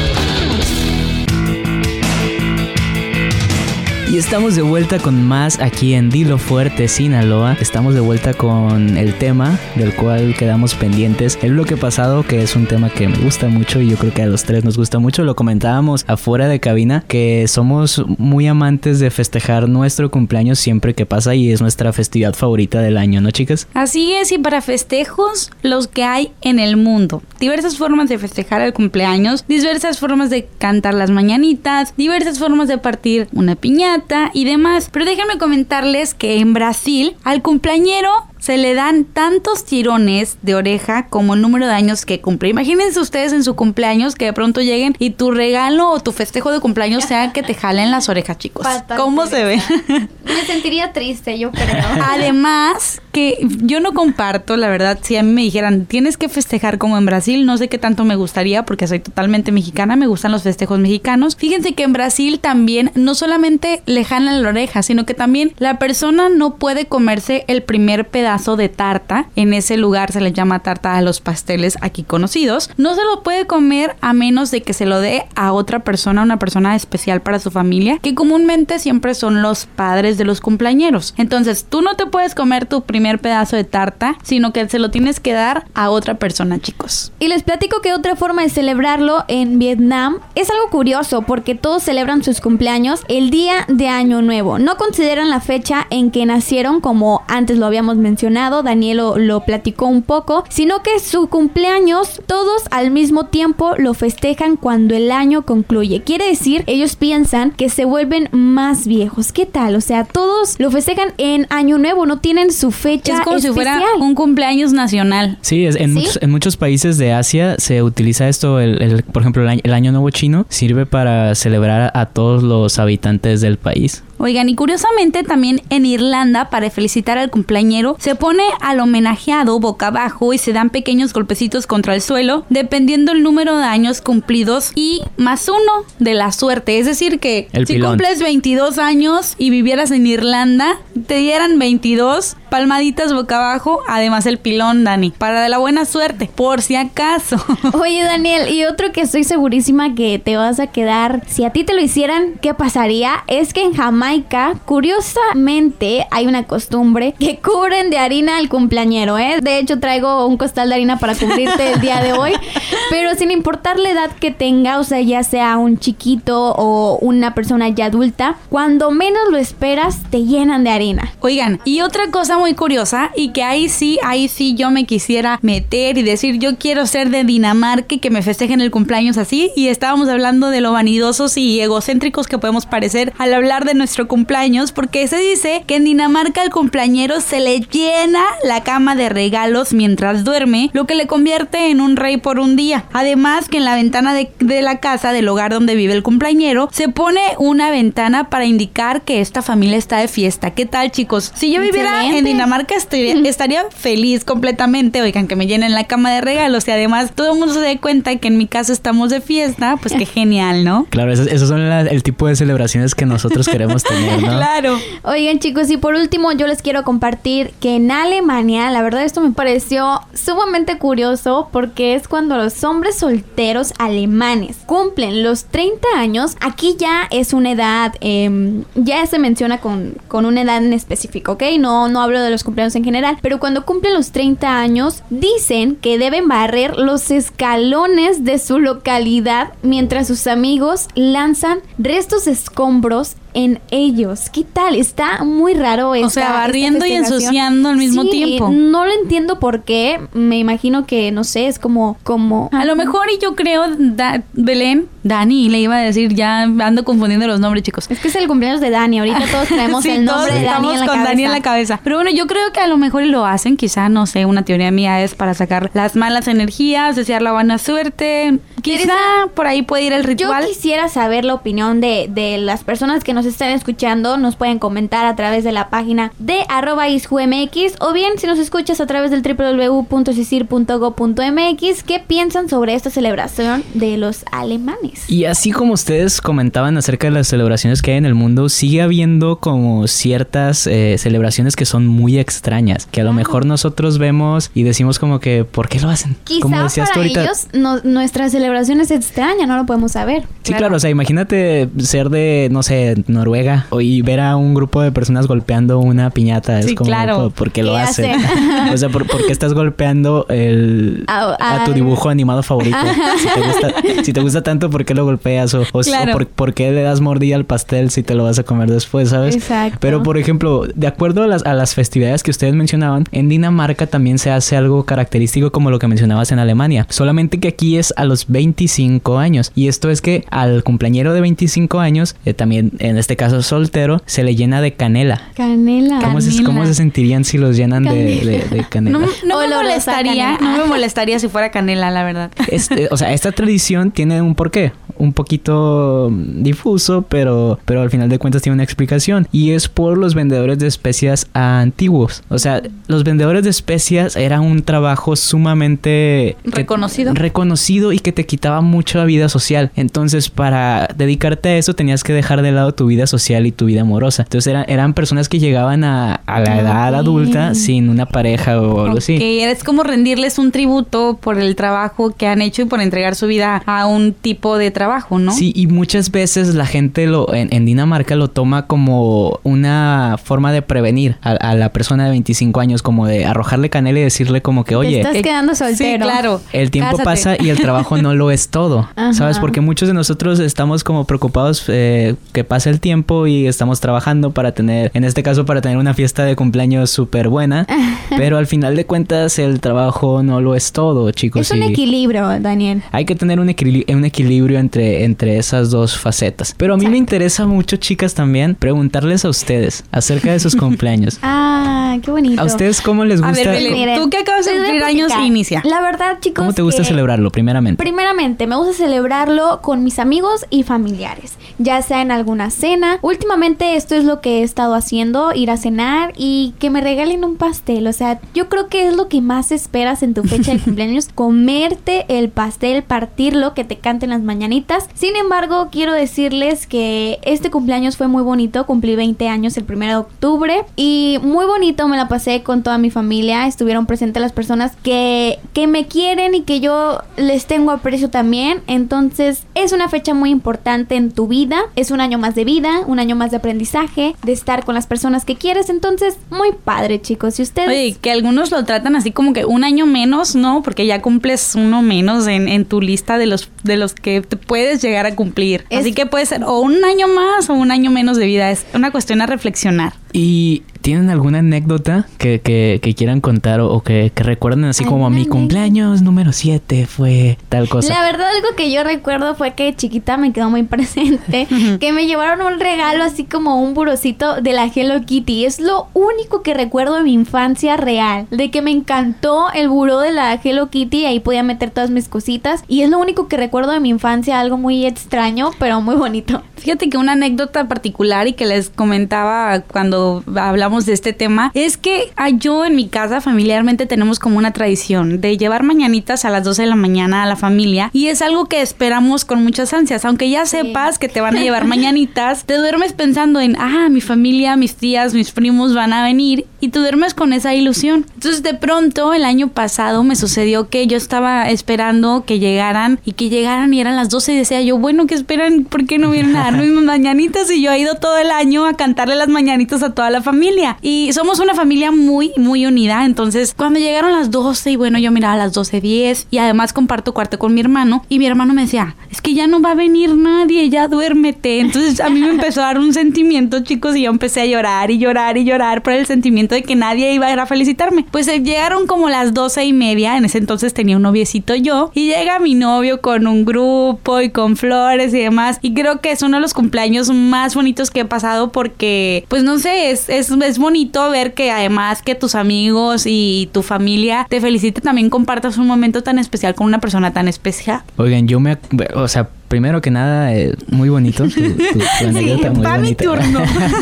Y 4.08 4.18
estamos 4.18 4.54
de 4.54 4.62
vuelta 4.62 5.00
con 5.00 5.20
más 5.26 5.58
aquí 5.58 5.94
en 5.94 6.10
Dilo 6.10 6.38
Fuerte, 6.38 6.86
Sinaloa. 6.86 7.56
Estamos 7.60 7.92
de 7.92 7.98
vuelta 7.98 8.34
con 8.34 8.96
el 8.96 9.14
tema 9.18 9.58
del 9.75 9.96
cual 9.96 10.36
quedamos 10.38 10.76
pendientes. 10.76 11.36
El 11.42 11.54
bloque 11.54 11.76
pasado, 11.76 12.22
que 12.22 12.40
es 12.40 12.54
un 12.54 12.66
tema 12.66 12.88
que 12.88 13.08
me 13.08 13.18
gusta 13.18 13.48
mucho 13.48 13.80
y 13.80 13.90
yo 13.90 13.96
creo 13.96 14.14
que 14.14 14.22
a 14.22 14.26
los 14.26 14.44
tres 14.44 14.64
nos 14.64 14.76
gusta 14.76 15.00
mucho, 15.00 15.25
lo 15.25 15.34
comentábamos 15.34 16.04
afuera 16.06 16.46
de 16.46 16.60
cabina, 16.60 17.02
que 17.08 17.48
somos 17.48 18.04
muy 18.16 18.46
amantes 18.46 19.00
de 19.00 19.10
festejar 19.10 19.68
nuestro 19.68 20.08
cumpleaños 20.08 20.60
siempre 20.60 20.94
que 20.94 21.04
pasa 21.04 21.34
y 21.34 21.50
es 21.50 21.60
nuestra 21.60 21.92
festividad 21.92 22.34
favorita 22.34 22.80
del 22.80 22.98
año, 22.98 23.20
¿no, 23.20 23.32
chicas? 23.32 23.66
Así 23.75 24.12
es, 24.12 24.30
y 24.30 24.38
para 24.38 24.60
festejos, 24.60 25.50
los 25.62 25.88
que 25.88 26.04
hay 26.04 26.30
en 26.42 26.60
el 26.60 26.76
mundo. 26.76 27.25
Diversas 27.40 27.76
formas 27.76 28.08
de 28.08 28.18
festejar 28.18 28.60
el 28.60 28.72
cumpleaños, 28.72 29.44
diversas 29.48 29.98
formas 29.98 30.30
de 30.30 30.46
cantar 30.58 30.94
las 30.94 31.10
mañanitas, 31.10 31.92
diversas 31.96 32.38
formas 32.38 32.68
de 32.68 32.78
partir 32.78 33.26
una 33.32 33.56
piñata 33.56 33.95
y 34.32 34.44
demás. 34.44 34.88
Pero 34.92 35.04
déjenme 35.04 35.38
comentarles 35.38 36.14
que 36.14 36.38
en 36.38 36.52
Brasil 36.54 37.16
al 37.24 37.42
cumpleañero 37.42 38.11
se 38.46 38.59
le 38.59 38.74
dan 38.74 39.06
tantos 39.06 39.64
tirones 39.64 40.38
de 40.42 40.54
oreja 40.54 41.09
como 41.09 41.35
el 41.35 41.42
número 41.42 41.66
de 41.66 41.72
años 41.72 42.06
que 42.06 42.20
cumple. 42.20 42.48
Imagínense 42.48 43.00
ustedes 43.00 43.32
en 43.32 43.42
su 43.42 43.56
cumpleaños 43.56 44.14
que 44.14 44.26
de 44.26 44.32
pronto 44.32 44.61
lleguen 44.61 44.94
y 45.00 45.11
tu 45.11 45.32
regalo 45.32 45.90
o 45.90 45.98
tu 45.98 46.12
festejo 46.12 46.52
de 46.52 46.61
cumpleaños 46.61 47.02
sea 47.02 47.32
que 47.32 47.42
te 47.42 47.54
jalen 47.54 47.90
las 47.90 48.09
orejas, 48.09 48.38
chicos. 48.38 48.62
Bastante 48.62 49.02
¿Cómo 49.02 49.26
se 49.26 49.42
ve? 49.42 49.61
Me 50.24 50.44
sentiría 50.46 50.92
triste, 50.92 51.40
yo 51.40 51.50
creo. 51.50 51.85
Además, 52.09 53.02
que 53.11 53.37
yo 53.62 53.80
no 53.80 53.94
comparto, 53.94 54.56
la 54.56 54.68
verdad, 54.68 55.00
si 55.02 55.16
a 55.16 55.24
mí 55.24 55.32
me 55.32 55.42
dijeran, 55.42 55.87
tienes 55.87 56.16
que 56.16 56.28
festejar 56.28 56.78
como 56.78 56.98
en 56.98 57.06
Brasil, 57.06 57.46
no 57.46 57.56
sé 57.59 57.68
qué 57.68 57.78
tanto 57.78 58.04
me 58.04 58.14
gustaría 58.14 58.64
porque 58.64 58.87
soy 58.87 59.00
totalmente 59.00 59.50
mexicana, 59.50 59.96
me 59.96 60.06
gustan 60.06 60.30
los 60.30 60.44
festejos 60.44 60.78
mexicanos. 60.78 61.35
Fíjense 61.35 61.74
que 61.74 61.82
en 61.82 61.92
Brasil 61.92 62.38
también 62.38 62.92
no 62.94 63.16
solamente 63.16 63.82
le 63.87 64.04
jalan 64.04 64.42
la 64.42 64.50
oreja, 64.50 64.85
sino 64.85 65.04
que 65.04 65.14
también 65.14 65.52
la 65.59 65.80
persona 65.80 66.28
no 66.28 66.56
puede 66.56 66.87
comerse 66.87 67.44
el 67.48 67.64
primer 67.64 68.06
pedazo 68.06 68.36
de 68.37 68.68
tarta. 68.68 69.29
En 69.35 69.55
ese 69.55 69.77
lugar 69.77 70.12
se 70.12 70.20
le 70.20 70.33
llama 70.33 70.61
tarta 70.61 70.96
a 70.96 71.03
los 71.03 71.20
pasteles 71.20 71.79
aquí 71.81 72.03
conocidos. 72.03 72.70
No 72.77 72.94
se 72.94 73.03
lo 73.03 73.22
puede 73.22 73.46
comer 73.46 73.96
a 74.01 74.12
menos 74.12 74.51
de 74.51 74.62
que 74.62 74.75
se 74.75 74.87
lo 74.87 75.01
dé 75.01 75.27
a 75.35 75.53
otra 75.53 75.81
persona, 75.81 76.22
una 76.22 76.38
persona 76.38 76.77
especial 76.77 77.22
para 77.22 77.38
su 77.38 77.51
familia, 77.51 77.99
que 78.03 78.14
comúnmente 78.14 78.79
siempre 78.79 79.14
son 79.14 79.42
los 79.42 79.66
padres 79.66 80.18
de 80.18 80.25
los 80.25 80.40
cumpleañeros. 80.40 81.14
Entonces, 81.16 81.66
tú 81.68 81.81
no 81.81 81.96
te 81.96 82.07
puedes 82.07 82.35
comer 82.35 82.66
tu 82.66 82.83
primer 82.83 83.18
pedazo 83.18 83.57
de 83.57 83.64
tarta, 83.64 84.18
sino 84.22 84.53
que 84.53 84.68
se 84.68 84.79
lo 84.79 84.90
tienes 84.90 85.18
que 85.18 85.33
dar 85.33 85.64
a 85.75 85.90
otra 85.90 86.14
persona, 86.14 86.59
chicos. 86.59 87.12
Y 87.18 87.29
les 87.29 87.42
platico 87.42 87.81
que 87.81 87.94
otra 87.94 88.16
forma 88.16 88.42
de 88.42 88.51
celebrarlo 88.51 89.25
en 89.29 89.59
Vietnam 89.59 90.18
es 90.35 90.51
algo 90.51 90.68
curioso 90.70 91.22
porque 91.22 91.55
todos 91.55 91.83
celebran 91.83 92.22
sus 92.22 92.40
cumpleaños 92.40 93.01
el 93.09 93.31
día 93.31 93.64
de 93.68 93.88
Año 93.88 94.20
Nuevo. 94.20 94.59
No 94.59 94.77
consideran 94.77 95.31
la 95.31 95.40
fecha 95.40 95.87
en 95.90 96.11
que 96.11 96.27
nacieron 96.27 96.81
como 96.81 97.22
antes 97.29 97.59
lo 97.59 97.66
habíamos 97.66 97.96
mencionado, 97.96 98.25
Daniel 98.62 98.96
lo, 98.98 99.18
lo 99.18 99.40
platicó 99.40 99.86
un 99.86 100.02
poco, 100.02 100.44
sino 100.48 100.82
que 100.82 100.98
su 101.00 101.28
cumpleaños 101.28 102.20
todos 102.26 102.62
al 102.70 102.90
mismo 102.90 103.26
tiempo 103.26 103.74
lo 103.78 103.94
festejan 103.94 104.56
cuando 104.56 104.94
el 104.94 105.10
año 105.10 105.42
concluye. 105.42 106.02
Quiere 106.02 106.26
decir, 106.28 106.62
ellos 106.66 106.96
piensan 106.96 107.50
que 107.52 107.68
se 107.68 107.84
vuelven 107.84 108.28
más 108.32 108.86
viejos. 108.86 109.32
¿Qué 109.32 109.46
tal? 109.46 109.74
O 109.76 109.80
sea, 109.80 110.04
todos 110.04 110.56
lo 110.58 110.70
festejan 110.70 111.12
en 111.18 111.46
Año 111.50 111.78
Nuevo, 111.78 112.06
no 112.06 112.18
tienen 112.18 112.52
su 112.52 112.70
fecha 112.70 113.14
Es 113.14 113.20
como 113.20 113.38
si 113.38 113.48
fuera 113.48 113.80
un 114.00 114.14
cumpleaños 114.14 114.72
nacional. 114.72 115.38
Sí, 115.40 115.66
es- 115.66 115.76
en, 115.76 115.90
¿Sí? 115.94 115.98
Muchos, 116.00 116.18
en 116.22 116.30
muchos 116.30 116.56
países 116.56 116.98
de 116.98 117.12
Asia 117.12 117.56
se 117.58 117.82
utiliza 117.82 118.28
esto, 118.28 118.60
el, 118.60 118.80
el- 118.82 119.02
por 119.02 119.22
ejemplo, 119.22 119.42
el 119.42 119.48
año, 119.48 119.60
el 119.64 119.72
año 119.72 119.92
Nuevo 119.92 120.10
Chino 120.10 120.46
sirve 120.48 120.86
para 120.86 121.34
celebrar 121.34 121.90
a 121.94 122.06
todos 122.06 122.42
los 122.42 122.78
habitantes 122.78 123.40
del 123.40 123.56
país. 123.58 124.02
Oigan, 124.18 124.48
y 124.48 124.55
curiosamente 124.55 125.22
también 125.22 125.61
en 125.70 125.85
Irlanda, 125.87 126.48
para 126.50 126.70
felicitar 126.70 127.18
al 127.18 127.31
cumpleañero, 127.31 127.96
se 127.98 128.14
pone 128.14 128.42
al 128.61 128.81
homenajeado 128.81 129.61
boca 129.61 129.88
abajo 129.88 130.33
y 130.33 130.38
se 130.38 130.52
dan 130.52 130.70
pequeños 130.70 131.12
golpecitos 131.12 131.66
contra 131.66 131.94
el 131.94 132.00
suelo, 132.02 132.44
dependiendo 132.48 133.12
el 133.12 133.22
número 133.22 133.57
de 133.59 133.64
años 133.64 134.00
cumplidos 134.00 134.72
y 134.74 135.02
más 135.16 135.48
uno 135.48 135.85
de 135.98 136.14
la 136.14 136.33
suerte. 136.33 136.79
Es 136.79 136.87
decir, 136.87 137.18
que 137.20 137.48
El 137.52 137.66
si 137.66 137.74
pilón. 137.74 137.90
cumples 137.92 138.20
22 138.20 138.79
años 138.79 139.35
y 139.38 139.50
vivieras 139.50 139.90
en 139.90 140.07
Irlanda, 140.07 140.79
te 141.07 141.16
dieran 141.16 141.59
22 141.59 142.37
palmaditas 142.51 143.12
boca 143.12 143.37
abajo, 143.37 143.83
además 143.88 144.27
el 144.27 144.38
pilón, 144.38 144.85
Dani, 144.85 145.11
para 145.11 145.42
de 145.42 145.49
la 145.49 145.59
buena 145.59 145.85
suerte, 145.85 146.31
por 146.35 146.62
si 146.62 146.77
acaso. 146.77 147.37
Oye, 147.75 148.03
Daniel, 148.03 148.49
y 148.53 148.64
otro 148.64 148.92
que 148.92 149.03
estoy 149.03 149.25
segurísima 149.25 149.95
que 149.95 150.19
te 150.19 150.37
vas 150.37 150.61
a 150.61 150.69
quedar, 150.69 151.23
si 151.27 151.45
a 151.45 151.51
ti 151.51 151.64
te 151.64 151.75
lo 151.75 151.81
hicieran, 151.81 152.35
¿qué 152.40 152.55
pasaría? 152.55 153.25
Es 153.27 153.53
que 153.53 153.62
en 153.62 153.75
Jamaica, 153.75 154.55
curiosamente, 154.64 156.07
hay 156.11 156.27
una 156.27 156.45
costumbre 156.45 157.14
que 157.19 157.38
cubren 157.38 157.90
de 157.90 157.99
harina 157.99 158.38
al 158.38 158.49
cumpleañero, 158.49 159.19
¿eh? 159.19 159.38
De 159.42 159.59
hecho, 159.59 159.79
traigo 159.79 160.27
un 160.27 160.37
costal 160.37 160.69
de 160.69 160.77
harina 160.77 160.99
para 160.99 161.14
cubrirte 161.14 161.73
el 161.73 161.81
día 161.81 162.01
de 162.03 162.12
hoy, 162.12 162.33
pero 162.90 163.14
sin 163.16 163.31
importar 163.31 163.79
la 163.79 163.90
edad 163.90 164.11
que 164.12 164.31
tenga, 164.31 164.79
o 164.79 164.85
sea, 164.85 165.01
ya 165.01 165.23
sea 165.23 165.57
un 165.59 165.79
chiquito 165.79 166.55
o 166.57 166.99
una 167.01 167.35
persona 167.35 167.69
ya 167.69 167.87
adulta, 167.87 168.37
cuando 168.49 168.90
menos 168.90 169.31
lo 169.31 169.37
esperas, 169.37 169.99
te 170.11 170.25
llenan 170.25 170.64
de 170.64 170.71
harina. 170.71 170.95
Oigan, 171.20 171.61
y 171.64 171.80
otra 171.80 172.11
cosa 172.11 172.38
muy 172.38 172.54
curiosa 172.54 173.11
y 173.16 173.30
que 173.30 173.42
ahí 173.42 173.68
sí, 173.68 173.98
ahí 174.02 174.28
sí 174.28 174.54
yo 174.54 174.70
me 174.70 174.85
quisiera 174.85 175.38
meter 175.42 175.98
y 175.98 176.02
decir 176.02 176.38
yo 176.38 176.56
quiero 176.56 176.87
ser 176.87 177.11
de 177.11 177.24
Dinamarca 177.24 177.94
y 177.94 177.98
que 177.98 178.11
me 178.11 178.22
festejen 178.22 178.61
el 178.61 178.70
cumpleaños 178.70 179.18
así 179.18 179.50
y 179.56 179.68
estábamos 179.68 180.09
hablando 180.09 180.50
de 180.50 180.61
lo 180.61 180.72
vanidosos 180.72 181.37
y 181.37 181.61
egocéntricos 181.61 182.26
que 182.26 182.38
podemos 182.38 182.66
parecer 182.66 183.12
al 183.18 183.35
hablar 183.35 183.64
de 183.64 183.74
nuestro 183.74 184.09
cumpleaños 184.09 184.72
porque 184.72 185.06
se 185.09 185.18
dice 185.18 185.64
que 185.66 185.76
en 185.76 185.85
Dinamarca 185.85 186.42
al 186.42 186.50
cumpleañero 186.50 187.20
se 187.20 187.40
le 187.40 187.61
llena 187.61 188.22
la 188.44 188.62
cama 188.62 188.94
de 188.94 189.09
regalos 189.09 189.72
mientras 189.72 190.24
duerme, 190.24 190.70
lo 190.72 190.87
que 190.87 190.94
le 190.94 191.06
convierte 191.06 191.70
en 191.70 191.80
un 191.80 191.96
rey 191.96 192.16
por 192.16 192.38
un 192.38 192.56
día. 192.56 192.85
Además 192.92 193.48
que 193.48 193.59
en 193.59 193.64
la 193.64 193.74
ventana 193.74 194.14
de, 194.14 194.30
de 194.38 194.62
la 194.62 194.80
casa 194.80 195.12
del 195.12 195.28
hogar 195.28 195.52
donde 195.52 195.74
vive 195.74 195.92
el 195.92 196.02
cumpleañero 196.02 196.68
se 196.72 196.88
pone 196.88 197.20
una 197.38 197.70
ventana 197.70 198.30
para 198.30 198.44
indicar 198.44 199.02
que 199.02 199.20
esta 199.20 199.42
familia 199.42 199.78
está 199.78 199.98
de 199.98 200.09
fiesta. 200.09 200.52
¿Qué 200.52 200.66
tal 200.66 200.86
chicos? 200.90 201.33
Si 201.35 201.53
yo 201.53 201.61
viviera 201.61 202.07
en. 202.07 202.25
Dinamarca 202.25 202.75
estaría, 202.75 203.14
estaría 203.29 203.64
feliz 203.70 204.25
completamente. 204.25 205.01
Oigan, 205.03 205.27
que 205.29 205.37
me 205.37 205.46
llenen 205.46 205.72
la 205.72 205.85
cama 205.85 206.11
de 206.12 206.20
regalos 206.20 206.66
y 206.66 206.70
además 206.70 207.12
todo 207.14 207.33
el 207.33 207.38
mundo 207.38 207.55
se 207.55 207.61
dé 207.61 207.79
cuenta 207.79 208.16
que 208.16 208.29
en 208.29 208.37
mi 208.38 208.46
casa 208.46 208.72
estamos 208.72 209.11
de 209.11 209.20
fiesta. 209.20 209.77
Pues 209.81 209.94
qué 209.94 210.07
genial, 210.07 210.64
¿no? 210.64 210.87
Claro, 210.90 211.12
esos, 211.12 211.27
esos 211.29 211.49
son 211.49 211.68
la- 211.68 211.83
el 211.83 212.03
tipo 212.03 212.27
de 212.27 212.37
celebraciones 212.37 212.94
que 212.94 213.07
nosotros 213.07 213.49
queremos 213.49 213.83
tener, 213.85 214.20
¿no? 214.22 214.27
Claro. 214.37 214.79
Oigan 215.05 215.38
chicos, 215.38 215.70
y 215.70 215.77
por 215.77 215.94
último 215.94 216.33
yo 216.33 216.46
les 216.46 216.62
quiero 216.62 216.83
compartir 216.85 217.53
que 217.61 217.77
en 217.77 217.90
Alemania, 217.90 218.70
la 218.70 218.83
verdad 218.83 219.03
esto 219.05 219.20
me 219.20 219.31
pareció 219.33 220.01
sumamente 220.14 220.79
curioso 220.79 221.49
porque 221.53 221.94
es 221.94 222.09
cuando 222.09 222.37
los 222.37 222.62
hombres 222.64 222.96
solteros 222.96 223.72
alemanes 223.79 224.57
cumplen 224.66 225.22
los 225.22 225.44
30 225.46 225.87
años, 225.96 226.37
aquí 226.40 226.77
ya 226.79 227.07
es 227.11 227.33
una 227.33 227.53
edad, 227.53 227.94
em, 228.01 228.64
ya 228.75 229.05
se 229.07 229.18
menciona 229.18 229.59
con, 229.59 229.94
con 230.09 230.25
una 230.27 230.42
edad 230.42 230.64
en 230.64 230.72
específico, 230.76 231.32
¿ok? 231.32 231.42
No, 231.58 231.88
no 231.88 232.00
hablo 232.00 232.20
de 232.20 232.30
los 232.30 232.44
cumpleaños 232.44 232.76
en 232.76 232.84
general, 232.84 233.18
pero 233.22 233.40
cuando 233.40 233.64
cumplen 233.64 233.94
los 233.94 234.12
30 234.12 234.58
años 234.58 235.02
dicen 235.10 235.76
que 235.76 235.98
deben 235.98 236.28
barrer 236.28 236.76
los 236.76 237.10
escalones 237.10 238.24
de 238.24 238.38
su 238.38 238.58
localidad 238.58 239.52
mientras 239.62 240.06
sus 240.06 240.26
amigos 240.26 240.88
lanzan 240.94 241.58
restos 241.78 242.26
escombros 242.26 243.16
en 243.37 243.61
ellos. 243.70 244.31
¿Qué 244.31 244.44
tal? 244.44 244.75
Está 244.75 245.22
muy 245.22 245.53
raro 245.53 245.94
esta, 245.94 246.07
O 246.07 246.11
sea, 246.11 246.33
barriendo 246.33 246.87
y 246.87 246.92
ensuciando 246.92 247.68
al 247.68 247.77
mismo 247.77 248.03
Sí, 248.05 248.11
tiempo. 248.11 248.51
No 248.51 248.87
lo 248.87 248.92
entiendo 248.92 249.38
por 249.38 249.62
qué. 249.62 250.01
Me 250.14 250.38
imagino 250.38 250.87
que, 250.87 251.12
no 251.12 251.22
sé, 251.22 251.46
es 251.46 251.59
como... 251.59 251.99
como 252.03 252.49
A 252.53 252.64
lo 252.64 252.75
mejor, 252.77 253.07
y 253.14 253.18
yo 253.22 253.37
creo, 253.37 253.64
Da- 253.79 254.22
Belén, 254.33 254.88
Dani, 255.03 255.51
le 255.51 255.59
iba 255.61 255.77
a 255.77 255.81
decir, 255.81 256.14
ya 256.14 256.42
ando 256.42 256.85
confundiendo 256.85 257.27
los 257.27 257.38
nombres, 257.38 257.62
chicos. 257.62 257.87
Es 257.90 257.99
que 258.01 258.09
es 258.09 258.16
el 258.16 258.27
cumpleaños 258.27 258.61
de 258.62 258.70
Dani. 258.70 259.01
Ahorita 259.01 259.20
todos 259.31 259.49
traemos 259.49 259.83
Sí, 259.83 259.90
el 259.90 260.07
todos 260.07 260.20
nombre 260.20 260.35
de 260.40 260.44
Dani 260.46 260.57
estamos 260.57 260.72
en 260.75 260.81
la 260.81 260.87
con 260.87 260.94
cabeza. 260.94 261.11
Dani 261.11 261.25
en 261.25 261.33
la 261.33 261.42
cabeza. 261.42 261.81
Pero 261.85 261.96
bueno, 261.96 262.11
yo 262.11 262.27
creo 262.27 262.53
que 262.55 262.61
a 262.61 262.66
lo 262.66 262.79
mejor 262.79 263.03
lo 263.05 263.27
hacen, 263.27 263.59
quizá, 263.59 263.90
no 263.90 264.07
sé, 264.07 264.25
una 264.25 264.44
teoría 264.46 264.70
mía 264.70 265.03
es 265.03 265.14
para 265.14 265.35
sacar 265.35 265.70
las 265.75 265.94
malas 265.94 266.27
energías, 266.27 266.96
desear 266.96 267.20
la 267.20 267.33
buena 267.33 267.59
suerte. 267.59 268.38
Quizá 268.62 268.94
por 269.35 269.46
ahí 269.46 269.61
puede 269.61 269.85
ir 269.85 269.92
el 269.92 270.03
Yo 270.03 270.09
ritual. 270.09 270.46
quisiera 270.46 270.88
saber 270.88 271.27
la 271.27 271.35
opinión 271.35 271.81
de, 271.83 272.09
de 272.11 272.38
las 272.38 272.64
personas 272.64 273.05
que 273.05 273.12
nos 273.12 273.25
están 273.26 273.50
escuchando. 273.50 274.16
Nos 274.16 274.36
pueden 274.36 274.58
comentar 274.58 275.06
a 275.06 275.16
través 275.16 275.44
de 275.44 275.52
la 275.52 275.70
página 275.70 276.12
de 276.18 276.40
arroba 276.48 276.88
isjumx 276.88 277.76
o 277.80 277.92
bien 277.92 278.12
si 278.18 278.26
nos 278.26 278.38
escuchas 278.38 278.80
a 278.80 278.86
través 278.86 279.10
del 279.10 279.22
www.sisir.go.mx 279.22 281.82
qué 281.84 282.02
piensan 282.06 282.48
sobre 282.48 282.74
esta 282.74 282.90
celebración 282.90 283.64
de 283.74 283.96
los 283.96 284.24
alemanes. 284.30 285.08
Y 285.10 285.24
así 285.24 285.50
como 285.52 285.72
ustedes 285.74 286.20
comentaban 286.20 286.76
acerca 286.76 287.06
de 287.08 287.12
las 287.12 287.28
celebraciones 287.28 287.82
que 287.82 287.92
hay 287.92 287.96
en 287.98 288.06
el 288.06 288.14
mundo, 288.14 288.48
sigue 288.48 288.82
habiendo 288.82 289.36
como 289.36 289.86
ciertas 289.88 290.66
eh, 290.66 290.96
celebraciones 290.98 291.56
que 291.56 291.64
son 291.64 291.86
muy 291.86 292.18
extrañas, 292.18 292.86
que 292.90 293.00
a 293.00 293.04
lo 293.04 293.12
mejor 293.12 293.46
nosotros 293.46 293.98
vemos 293.98 294.50
y 294.54 294.62
decimos 294.62 294.98
como 294.98 295.20
que, 295.20 295.44
¿por 295.44 295.68
qué 295.68 295.80
lo 295.80 295.88
hacen? 295.90 296.16
Quizá 296.24 296.40
como 296.40 296.62
decías 296.62 296.90
tú 296.92 297.00
ahorita. 297.00 297.24
ellos 297.24 297.46
no- 297.52 297.80
nuestra 297.82 298.28
celebración 298.30 298.80
es 298.80 298.90
extraña, 298.90 299.46
no 299.46 299.56
lo 299.56 299.66
podemos 299.66 299.92
saber. 299.92 300.24
Sí, 300.42 300.52
claro. 300.52 300.76
o 300.76 300.80
sea, 300.80 300.90
imagínate 300.90 301.68
ser 301.78 302.10
de, 302.10 302.48
no 302.50 302.62
sé, 302.62 303.02
Noruega 303.16 303.66
o- 303.70 303.81
y 303.81 304.02
ver 304.02 304.20
a 304.20 304.37
un 304.37 304.55
grupo 304.55 304.81
de 304.83 304.92
personas 304.92 305.26
golpeando 305.26 305.79
una 305.81 306.11
piñata. 306.11 306.61
Es 306.61 306.74
como, 306.74 306.87
claro. 306.88 307.31
¿por, 307.31 307.50
qué 307.50 307.62
lo 307.62 307.72
¿Qué 307.72 307.79
hacen? 307.81 308.11
hacen? 308.24 308.68
o 308.72 308.76
sea, 308.76 308.88
¿por, 308.88 309.07
por 309.07 309.26
qué 309.26 309.33
estás 309.33 309.52
golpeando 309.55 310.26
el, 310.29 311.05
A- 311.09 311.37
a, 311.40 311.62
a- 311.62 311.64
tu 311.64 311.72
dibujo 311.72 312.09
animado 312.09 312.42
favorito? 312.42 312.76
si, 313.18 313.29
te 313.29 313.40
gusta, 313.46 314.02
si 314.05 314.12
te 314.12 314.20
gusta 314.20 314.42
tanto, 314.42 314.70
¿por 314.70 314.85
qué 314.85 314.94
lo 314.94 315.05
golpeas? 315.05 315.52
O, 315.55 315.62
o- 315.72 315.81
Claro. 315.81 316.12
o 316.12 316.14
por, 316.14 316.26
por 316.29 316.55
qué 316.55 316.70
le 316.72 316.83
das 316.83 317.00
mordida 317.00 317.37
al 317.37 317.44
pastel 317.44 317.90
si 317.90 318.02
te 318.02 318.14
lo 318.14 318.24
vas 318.24 318.38
a 318.38 318.42
comer 318.42 318.70
después, 318.70 319.11
sabes? 319.11 319.35
Exacto. 319.37 319.79
Pero, 319.81 320.02
por 320.02 320.18
ejemplo, 320.18 320.64
de 320.74 320.87
acuerdo 320.87 321.22
a 321.22 321.26
las, 321.26 321.44
a 321.46 321.55
las 321.55 321.74
festividades 321.74 322.22
que 322.22 322.31
ustedes 322.31 322.55
mencionaban, 322.55 323.05
en 323.12 323.29
Dinamarca 323.29 323.87
también 323.87 324.18
se 324.18 324.31
hace 324.31 324.57
algo 324.57 324.85
característico 324.85 325.50
como 325.52 325.70
lo 325.70 325.79
que 325.79 325.87
mencionabas 325.88 326.33
en 326.33 326.38
Alemania. 326.38 326.87
Solamente 326.90 327.40
que 327.40 327.48
aquí 327.48 327.76
es 327.79 327.92
a 327.96 328.05
los 328.05 328.26
25 328.29 329.18
años. 329.18 329.52
Y 329.55 329.68
esto 329.68 329.90
es 329.90 330.00
que 330.02 330.24
al 330.31 330.62
cumpleañero 330.64 331.12
de 331.14 331.20
25 331.20 331.79
años, 331.81 332.16
eh, 332.24 332.35
también 332.35 332.72
en 332.79 332.95
este 332.98 333.16
caso 333.16 333.42
soltero, 333.42 334.00
se 334.06 334.22
le 334.22 334.35
llena 334.35 334.61
de 334.61 334.74
canela. 334.74 335.20
Canela. 335.35 335.98
¿Cómo 336.02 336.20
se. 336.20 336.42
¿Cómo 336.42 336.64
se 336.66 336.74
sentirían 336.74 337.24
si 337.24 337.38
los 337.38 337.56
llenan 337.56 337.85
de, 337.85 337.94
de- 337.94 338.46
de 338.50 338.64
canela? 338.68 338.98
No, 338.98 339.06
no 339.26 339.38
me 339.40 339.48
molestaría, 339.54 340.37
canela. 340.38 340.56
no 340.56 340.62
me 340.64 340.68
molestaría 340.68 341.18
si 341.18 341.28
fuera 341.28 341.50
canela, 341.50 341.90
la 341.90 342.04
verdad. 342.04 342.30
Este, 342.48 342.88
o 342.90 342.96
sea, 342.96 343.12
esta 343.12 343.32
tradición 343.32 343.90
tiene 343.90 344.20
un 344.22 344.35
porqué, 344.35 344.72
un 344.98 345.12
poquito 345.12 346.11
difuso, 346.12 347.02
pero, 347.09 347.59
pero 347.64 347.82
al 347.82 347.90
final 347.90 348.09
de 348.09 348.18
cuentas 348.18 348.42
tiene 348.42 348.54
una 348.54 348.62
explicación. 348.64 349.28
Y 349.32 349.50
es 349.52 349.68
por 349.68 349.98
los 349.98 350.14
vendedores 350.14 350.59
de 350.59 350.66
especias 350.66 351.28
antiguos. 351.32 352.22
O 352.28 352.38
sea, 352.38 352.62
los 352.88 353.04
vendedores 353.04 353.44
de 353.44 353.50
especias 353.50 354.16
era 354.16 354.40
un 354.40 354.62
trabajo 354.62 355.16
sumamente 355.16 356.37
que- 356.44 356.50
Reconocido. 356.50 357.14
reconocido 357.14 357.92
y 357.92 357.98
que 357.98 358.12
te 358.12 358.26
quitaba 358.26 358.61
mucha 358.61 359.04
vida 359.04 359.28
social. 359.28 359.70
Entonces, 359.76 360.30
para 360.30 360.88
dedicarte 360.96 361.50
a 361.50 361.59
eso, 361.59 361.74
tenías 361.74 362.02
que 362.04 362.12
dejar 362.12 362.42
de 362.42 362.52
lado 362.52 362.72
tu 362.72 362.87
vida 362.87 363.06
social 363.06 363.46
y 363.46 363.52
tu 363.52 363.66
vida 363.66 363.82
amorosa. 363.82 364.22
Entonces, 364.24 364.48
era- 364.50 364.64
eran 364.64 364.94
personas 364.94 365.28
que 365.28 365.38
llegaban 365.38 365.85
a, 365.85 366.14
a 366.26 366.40
la 366.40 366.61
edad 366.61 366.94
adulta 366.94 367.54
sin 367.54 367.88
una 367.88 368.06
pareja 368.06 368.61
o 368.61 368.85
algo 368.85 368.98
así. 368.98 369.18
Que 369.18 369.50
es 369.50 369.64
como 369.64 369.82
rendirles 369.82 370.38
un 370.38 370.52
tributo 370.52 371.18
por 371.20 371.38
el 371.38 371.54
trabajo 371.56 372.14
que 372.16 372.26
han 372.26 372.42
hecho 372.42 372.62
y 372.62 372.64
por 372.66 372.80
entregar 372.80 373.14
su 373.14 373.26
vida 373.26 373.62
a 373.66 373.87
un 373.87 374.12
tipo 374.12 374.59
de 374.59 374.70
trabajo, 374.70 374.86
¿no? 375.25 375.33
Sí, 375.33 375.53
y 375.55 375.66
muchas 375.66 376.11
veces 376.11 376.55
la 376.55 376.66
gente 376.66 377.07
lo 377.07 377.33
en, 377.35 377.49
en 377.53 377.64
Dinamarca 377.66 378.14
lo 378.16 378.29
toma 378.29 378.66
como 378.66 379.40
una 379.42 380.16
forma 380.22 380.53
de 380.53 380.62
prevenir 380.62 381.16
a, 381.22 381.31
a 381.33 381.55
la 381.55 381.72
persona 381.72 382.05
de 382.05 382.11
25 382.11 382.61
años, 382.61 382.83
como 382.83 383.07
de 383.07 383.25
arrojarle 383.25 383.70
canela 383.70 383.99
y 384.01 384.03
decirle 384.03 384.42
como 384.42 384.64
que, 384.64 384.70
Te 384.70 384.77
oye, 384.77 385.01
estás 385.01 385.16
Eh, 385.16 385.22
quedando 385.22 385.55
soltero. 385.55 386.05
Sí, 386.07 386.11
claro. 386.11 386.40
el 386.53 386.70
tiempo 386.70 386.96
Cásate. 386.99 387.05
pasa 387.05 387.37
y 387.42 387.49
el 387.51 387.59
trabajo 387.61 387.96
no 387.99 388.14
lo 388.14 388.31
es 388.31 388.49
todo, 388.49 388.88
Ajá. 388.96 389.12
¿sabes? 389.12 389.38
Porque 389.38 389.61
muchos 389.61 389.88
de 389.88 389.94
nosotros 389.94 390.38
estamos 390.40 390.85
como 390.85 391.05
preocupados 391.05 391.64
eh, 391.68 392.14
que 392.33 392.44
pase 392.44 392.70
el 392.70 392.81
tiempo 392.81 393.27
y 393.27 393.46
estamos 393.46 393.81
trabajando 393.81 394.31
para 394.33 394.53
tener, 394.53 394.90
en 394.94 395.05
este 395.05 395.22
caso, 395.22 395.44
para 395.44 395.61
tener 395.61 395.79
una 395.79 395.94
fiesta 395.94 396.25
de 396.25 396.37
cumpleaños 396.37 396.90
súper 396.90 397.29
buena, 397.29 397.66
pero 398.11 398.38
al 398.38 398.46
final 398.46 398.77
de 398.77 398.85
cuentas 398.87 399.38
el 399.38 399.61
trabajo 399.61 400.22
no 400.22 400.40
lo 400.40 400.55
es 400.55 400.72
todo, 400.72 401.11
chicos. 401.12 401.42
Es 401.42 401.51
un 401.51 401.62
equilibrio, 401.62 402.29
Daniel. 402.40 402.83
hay 402.92 403.05
que 403.05 403.14
tener 403.14 403.40
un, 403.40 403.46
un 403.49 404.05
equilibrio 404.05 404.59
entre, 404.59 404.75
entre 405.04 405.38
esas 405.38 405.70
dos 405.70 405.98
facetas. 405.98 406.54
Pero 406.56 406.74
a 406.74 406.76
mí 406.76 406.86
me 406.86 406.96
interesa 406.96 407.46
mucho, 407.46 407.76
chicas, 407.76 408.14
también 408.14 408.54
preguntarles 408.54 409.24
a 409.24 409.28
ustedes 409.28 409.84
acerca 409.90 410.32
de 410.32 410.40
sus 410.40 410.54
cumpleaños. 410.56 411.18
Ah, 411.22 411.96
qué 412.02 412.10
bonito. 412.10 412.40
¿A 412.40 412.44
ustedes 412.44 412.80
cómo 412.80 413.04
les 413.04 413.22
A 413.22 413.28
gusta? 413.28 413.42
ver, 413.50 413.54
Belén, 413.62 413.72
Miren, 413.72 414.00
tú 414.02 414.10
que 414.10 414.18
acabas 414.18 414.44
de 414.46 414.52
cumplir 414.52 414.82
años, 414.84 415.06
platicar. 415.08 415.26
inicia. 415.26 415.62
La 415.64 415.80
verdad, 415.80 416.18
chicos. 416.20 416.42
¿Cómo 416.42 416.52
te 416.52 416.62
gusta 416.62 416.82
que- 416.82 416.88
celebrarlo, 416.88 417.30
primeramente? 417.30 417.82
Primeramente, 417.82 418.46
me 418.46 418.56
gusta 418.56 418.72
celebrarlo 418.74 419.60
con 419.62 419.82
mis 419.84 419.98
amigos 419.98 420.46
y 420.50 420.62
familiares, 420.62 421.34
ya 421.58 421.80
sea 421.82 422.02
en 422.02 422.10
alguna 422.10 422.50
cena. 422.50 422.98
Últimamente 423.02 423.76
esto 423.76 423.94
es 423.94 424.04
lo 424.04 424.20
que 424.20 424.40
he 424.40 424.42
estado 424.42 424.74
haciendo, 424.74 425.32
ir 425.34 425.50
a 425.50 425.56
cenar 425.56 426.12
y 426.16 426.54
que 426.58 426.70
me 426.70 426.80
regalen 426.80 427.24
un 427.24 427.36
pastel. 427.36 427.86
O 427.86 427.92
sea, 427.92 428.20
yo 428.34 428.48
creo 428.48 428.68
que 428.68 428.86
es 428.88 428.96
lo 428.96 429.08
que 429.08 429.20
más 429.20 429.52
esperas 429.52 430.02
en 430.02 430.14
tu 430.14 430.22
fecha 430.24 430.52
de 430.52 430.58
cumpleaños, 430.64 431.08
comerte 431.14 432.04
el 432.08 432.28
pastel, 432.28 432.82
partirlo, 432.82 433.54
que 433.54 433.64
te 433.64 433.76
canten 433.78 434.10
las 434.10 434.22
mañanitas. 434.22 434.65
Sin 434.94 435.16
embargo, 435.16 435.68
quiero 435.70 435.92
decirles 435.92 436.66
que 436.66 437.18
este 437.22 437.50
cumpleaños 437.50 437.96
fue 437.96 438.09
muy 438.09 438.22
bonito, 438.22 438.66
cumplí 438.66 438.96
20 438.96 439.29
años 439.29 439.57
el 439.57 439.64
1 439.68 439.87
de 439.87 439.96
octubre 439.96 440.64
y 440.74 441.18
muy 441.22 441.46
bonito, 441.46 441.87
me 441.88 441.96
la 441.96 442.09
pasé 442.09 442.42
con 442.42 442.62
toda 442.62 442.79
mi 442.79 442.90
familia, 442.90 443.46
estuvieron 443.46 443.87
presentes 443.87 444.20
las 444.20 444.33
personas 444.33 444.72
que, 444.83 445.38
que 445.52 445.66
me 445.66 445.87
quieren 445.87 446.35
y 446.35 446.42
que 446.42 446.61
yo 446.61 447.02
les 447.16 447.46
tengo 447.46 447.70
aprecio 447.70 448.11
también. 448.11 448.62
Entonces 448.66 449.44
es 449.55 449.72
una 449.72 449.88
fecha 449.88 450.14
muy 450.14 450.31
importante 450.31 450.96
en 450.96 451.12
tu 451.12 451.29
vida, 451.29 451.59
es 451.76 451.90
un 451.90 452.00
año 452.00 452.18
más 452.18 452.35
de 452.35 452.44
vida, 452.44 452.81
un 452.87 452.98
año 452.98 453.16
más 453.16 453.31
de 453.31 453.38
aprendizaje, 453.38 454.16
de 454.24 454.33
estar 454.33 454.64
con 454.64 454.74
las 454.74 454.87
personas 454.87 455.24
que 455.24 455.37
quieres. 455.37 455.70
Entonces, 455.70 456.16
muy 456.31 456.52
padre 456.52 457.00
chicos. 457.00 457.38
Y 457.38 457.42
ustedes... 457.42 457.68
Oye, 457.68 457.96
que 458.00 458.11
algunos 458.11 458.50
lo 458.50 458.64
tratan 458.64 458.96
así 458.96 459.12
como 459.12 459.33
que 459.33 459.44
un 459.44 459.64
año 459.64 459.87
menos, 459.87 460.35
¿no? 460.35 460.62
Porque 460.62 460.87
ya 460.87 461.02
cumples 461.02 461.55
uno 461.55 461.83
menos 461.83 462.26
en, 462.26 462.48
en 462.48 462.64
tu 462.64 462.81
lista 462.81 463.18
de 463.18 463.26
los 463.26 463.50
de 463.66 463.76
los 463.76 463.94
que 463.94 464.22
te 464.22 464.37
puedes 464.57 464.81
llegar 464.81 465.05
a 465.05 465.14
cumplir. 465.14 465.64
Es- 465.69 465.81
Así 465.81 465.92
que 465.92 466.07
puede 466.07 466.25
ser 466.25 466.42
o 466.45 466.61
un 466.61 466.83
año 466.85 467.09
más 467.09 467.51
o 467.51 467.55
un 467.55 467.71
año 467.71 467.90
menos 467.90 468.16
de 468.16 468.25
vida. 468.25 468.51
Es 468.51 468.64
una 468.73 468.90
cuestión 468.90 469.21
a 469.21 469.27
reflexionar. 469.27 469.92
¿Y 470.14 470.62
tienen 470.87 471.11
alguna 471.11 471.40
anécdota 471.40 472.07
que, 472.16 472.40
que- 472.40 472.79
que 472.81 472.94
quieran 472.94 473.20
contar 473.20 473.59
o, 473.59 473.72
o 473.72 473.81
que, 473.83 474.12
que 474.14 474.22
recuerden 474.22 474.66
así 474.66 474.85
como 474.85 475.11
mi 475.11 475.16
Ándale. 475.16 475.29
cumpleaños 475.31 476.01
número 476.03 476.33
7 476.33 476.87
fue 476.87 477.38
tal 477.49 477.68
cosa? 477.68 477.92
La 477.92 478.03
verdad, 478.03 478.29
algo 478.37 478.55
que 478.57 478.70
yo 478.70 478.85
recuerdo 478.85 479.35
fue 479.35 479.55
que 479.55 479.75
chiquita 479.75 480.16
me 480.16 480.33
quedó 480.33 480.49
muy 480.49 480.62
presente. 480.62 481.49
que 481.81 481.92
me 481.92 482.07
llevaron 482.07 482.40
un 482.46 482.61
regalo 482.61 483.03
así 483.03 483.25
como 483.25 483.61
un 483.61 483.75
burocito 483.75 484.40
de 484.40 484.53
la 484.53 484.66
Hello 484.72 485.01
Kitty. 485.05 485.44
Es 485.44 485.59
lo 485.59 485.88
único 485.92 486.42
que 486.42 486.55
recuerdo 486.55 486.94
de 486.94 487.03
mi 487.03 487.14
infancia 487.14 487.77
real. 487.77 488.29
De 488.31 488.53
que 488.53 488.62
me 488.62 488.70
encantó 488.70 489.46
el 489.53 489.68
buró 489.68 489.99
de 489.99 490.12
la 490.12 490.35
Hello 490.40 490.70
Kitty. 490.70 491.05
Ahí 491.07 491.18
podía 491.18 491.42
meter 491.42 491.70
todas 491.72 491.90
mis 491.90 492.09
cositas. 492.09 492.62
Y 492.68 492.83
es 492.83 492.90
lo 492.90 493.01
único 493.01 493.27
que 493.27 493.37
recuerdo 493.37 493.72
de 493.72 493.81
mi 493.81 493.88
infancia. 493.88 494.38
Algo 494.38 494.57
muy 494.57 494.87
extraño, 494.87 495.51
pero 495.59 495.81
muy 495.81 495.96
bonito. 495.96 496.44
Fíjate 496.55 496.88
que 496.88 496.96
una 496.96 497.12
anécdota 497.12 497.66
particular 497.66 498.29
y 498.29 498.35
que 498.35 498.46
les 498.46 498.70
comentaba 498.70 499.61
cuando 499.61 500.22
hablamos 500.37 500.75
hablamos 500.76 500.86
de 500.86 500.92
este 500.92 501.12
tema, 501.12 501.50
es 501.54 501.76
que 501.76 502.12
yo 502.38 502.64
en 502.64 502.76
mi 502.76 502.88
casa 502.88 503.20
familiarmente 503.20 503.86
tenemos 503.86 504.18
como 504.18 504.36
una 504.36 504.52
tradición 504.52 505.20
de 505.20 505.38
llevar 505.38 505.62
mañanitas 505.62 506.24
a 506.24 506.30
las 506.30 506.44
12 506.44 506.62
de 506.62 506.68
la 506.68 506.76
mañana 506.76 507.22
a 507.22 507.26
la 507.26 507.36
familia 507.36 507.90
y 507.92 508.08
es 508.08 508.20
algo 508.20 508.44
que 508.46 508.60
esperamos 508.60 509.24
con 509.24 509.42
muchas 509.42 509.72
ansias, 509.72 510.04
aunque 510.04 510.28
ya 510.28 510.44
sepas 510.44 510.98
que 510.98 511.08
te 511.08 511.20
van 511.20 511.36
a 511.36 511.40
llevar 511.42 511.64
mañanitas, 511.64 512.44
te 512.44 512.58
duermes 512.58 512.92
pensando 512.92 513.40
en, 513.40 513.56
ah, 513.58 513.88
mi 513.90 514.00
familia, 514.00 514.56
mis 514.56 514.76
tías, 514.76 515.14
mis 515.14 515.30
primos 515.30 515.74
van 515.74 515.92
a 515.92 516.04
venir 516.04 516.44
y 516.66 516.68
tú 516.68 516.81
duermes 516.81 517.14
con 517.14 517.33
esa 517.33 517.55
ilusión. 517.55 518.07
Entonces 518.14 518.42
de 518.42 518.55
pronto 518.55 519.14
el 519.14 519.24
año 519.24 519.48
pasado 519.48 520.02
me 520.02 520.16
sucedió 520.16 520.68
que 520.68 520.87
yo 520.88 520.96
estaba 520.96 521.48
esperando 521.48 522.24
que 522.26 522.40
llegaran 522.40 522.98
y 523.05 523.12
que 523.12 523.29
llegaran 523.29 523.72
y 523.72 523.81
eran 523.81 523.94
las 523.94 524.11
12 524.11 524.33
y 524.33 524.37
decía 524.37 524.61
yo, 524.62 524.76
bueno, 524.76 525.07
¿qué 525.07 525.14
esperan? 525.14 525.64
¿Por 525.64 525.87
qué 525.87 525.98
no 525.98 526.11
vienen 526.11 526.35
a 526.35 526.44
darme 526.44 526.66
mis 526.66 526.83
mañanitas? 526.83 527.50
Y 527.52 527.62
yo 527.62 527.70
he 527.70 527.79
ido 527.79 527.94
todo 527.94 528.18
el 528.18 528.31
año 528.31 528.66
a 528.66 528.74
cantarle 528.74 529.14
las 529.14 529.29
mañanitas 529.29 529.85
a 529.85 529.94
toda 529.94 530.11
la 530.11 530.22
familia. 530.22 530.76
Y 530.83 531.11
somos 531.12 531.38
una 531.38 531.55
familia 531.55 531.92
muy, 531.92 532.33
muy 532.37 532.66
unida. 532.66 533.05
Entonces 533.05 533.55
cuando 533.57 533.79
llegaron 533.79 534.11
las 534.11 534.33
12 534.33 534.72
y 534.72 534.76
bueno, 534.76 534.98
yo 534.98 535.12
miraba 535.12 535.37
las 535.37 535.55
12.10 535.55 536.26
y 536.33 536.38
además 536.38 536.72
comparto 536.72 537.14
cuarto 537.14 537.38
con 537.38 537.55
mi 537.55 537.61
hermano 537.61 538.05
y 538.09 538.18
mi 538.18 538.26
hermano 538.26 538.55
me 538.55 538.62
decía, 538.62 538.96
es 539.11 539.20
que 539.20 539.35
ya 539.35 539.46
no 539.46 539.61
va 539.61 539.70
a 539.70 539.74
venir 539.76 540.16
nadie, 540.16 540.68
ya 540.68 540.88
duérmete. 540.88 541.61
Entonces 541.61 542.00
a 542.00 542.11
mí 542.11 542.20
me 542.20 542.31
empezó 542.31 542.62
a 542.62 542.66
dar 542.66 542.79
un 542.81 542.92
sentimiento, 542.92 543.61
chicos, 543.61 543.94
y 543.94 544.02
yo 544.02 544.11
empecé 544.11 544.40
a 544.40 544.46
llorar 544.46 544.90
y 544.90 544.98
llorar 544.98 545.37
y 545.37 545.44
llorar 545.44 545.83
por 545.83 545.92
el 545.92 546.07
sentimiento 546.07 546.56
de 546.57 546.62
que 546.62 546.75
nadie 546.75 547.12
iba 547.12 547.27
a 547.27 547.33
ir 547.33 547.38
a 547.38 547.47
felicitarme. 547.47 548.05
Pues 548.11 548.29
eh, 548.29 548.40
llegaron 548.40 548.87
como 548.87 549.09
las 549.09 549.35
doce 549.35 549.64
y 549.64 549.73
media, 549.73 550.16
en 550.16 550.25
ese 550.25 550.38
entonces 550.38 550.75
tenía 550.75 550.97
un 550.97 551.03
noviecito 551.03 551.55
yo, 551.55 551.90
y 551.95 552.09
llega 552.09 552.38
mi 552.38 552.55
novio 552.55 553.01
con 553.01 553.27
un 553.27 553.45
grupo 553.45 554.21
y 554.21 554.31
con 554.31 554.57
flores 554.57 555.12
y 555.14 555.19
demás, 555.19 555.59
y 555.62 555.75
creo 555.75 556.01
que 556.01 556.11
es 556.11 556.23
uno 556.23 556.38
de 556.38 556.40
los 556.40 556.55
cumpleaños 556.55 557.11
más 557.11 557.55
bonitos 557.55 557.90
que 557.90 558.01
he 558.01 558.05
pasado 558.05 558.53
porque, 558.53 559.25
pues 559.29 559.42
no 559.42 559.59
sé, 559.59 559.90
es, 559.90 560.09
es, 560.09 560.31
es 560.31 560.59
bonito 560.59 561.11
ver 561.11 561.35
que 561.35 561.51
además 561.51 562.03
que 562.03 562.14
tus 562.14 562.35
amigos 562.35 563.05
y 563.07 563.49
tu 563.53 563.62
familia 563.62 564.27
te 564.29 564.40
felicite, 564.40 564.81
también 564.81 565.11
compartas 565.11 565.59
un 565.59 565.66
momento 565.66 566.03
tan 566.03 566.19
especial 566.19 566.55
con 566.55 566.66
una 566.66 566.81
persona 566.81 567.12
tan 567.12 567.29
especial. 567.29 567.83
Oigan, 567.97 568.29
yo 568.29 568.40
me... 568.40 568.59
O 568.95 569.09
sea, 569.09 569.29
primero 569.48 569.80
que 569.80 569.90
nada, 569.90 570.35
eh, 570.35 570.54
muy 570.70 570.88
bonito. 570.88 571.24
Tu, 571.24 571.30
tu- 571.30 571.54
tu 571.54 571.80
anécdota 572.09 572.50
muy 572.52 572.64
va 572.64 572.72
mi 572.78 572.94
bonita. 572.94 573.04
turno. 573.04 573.40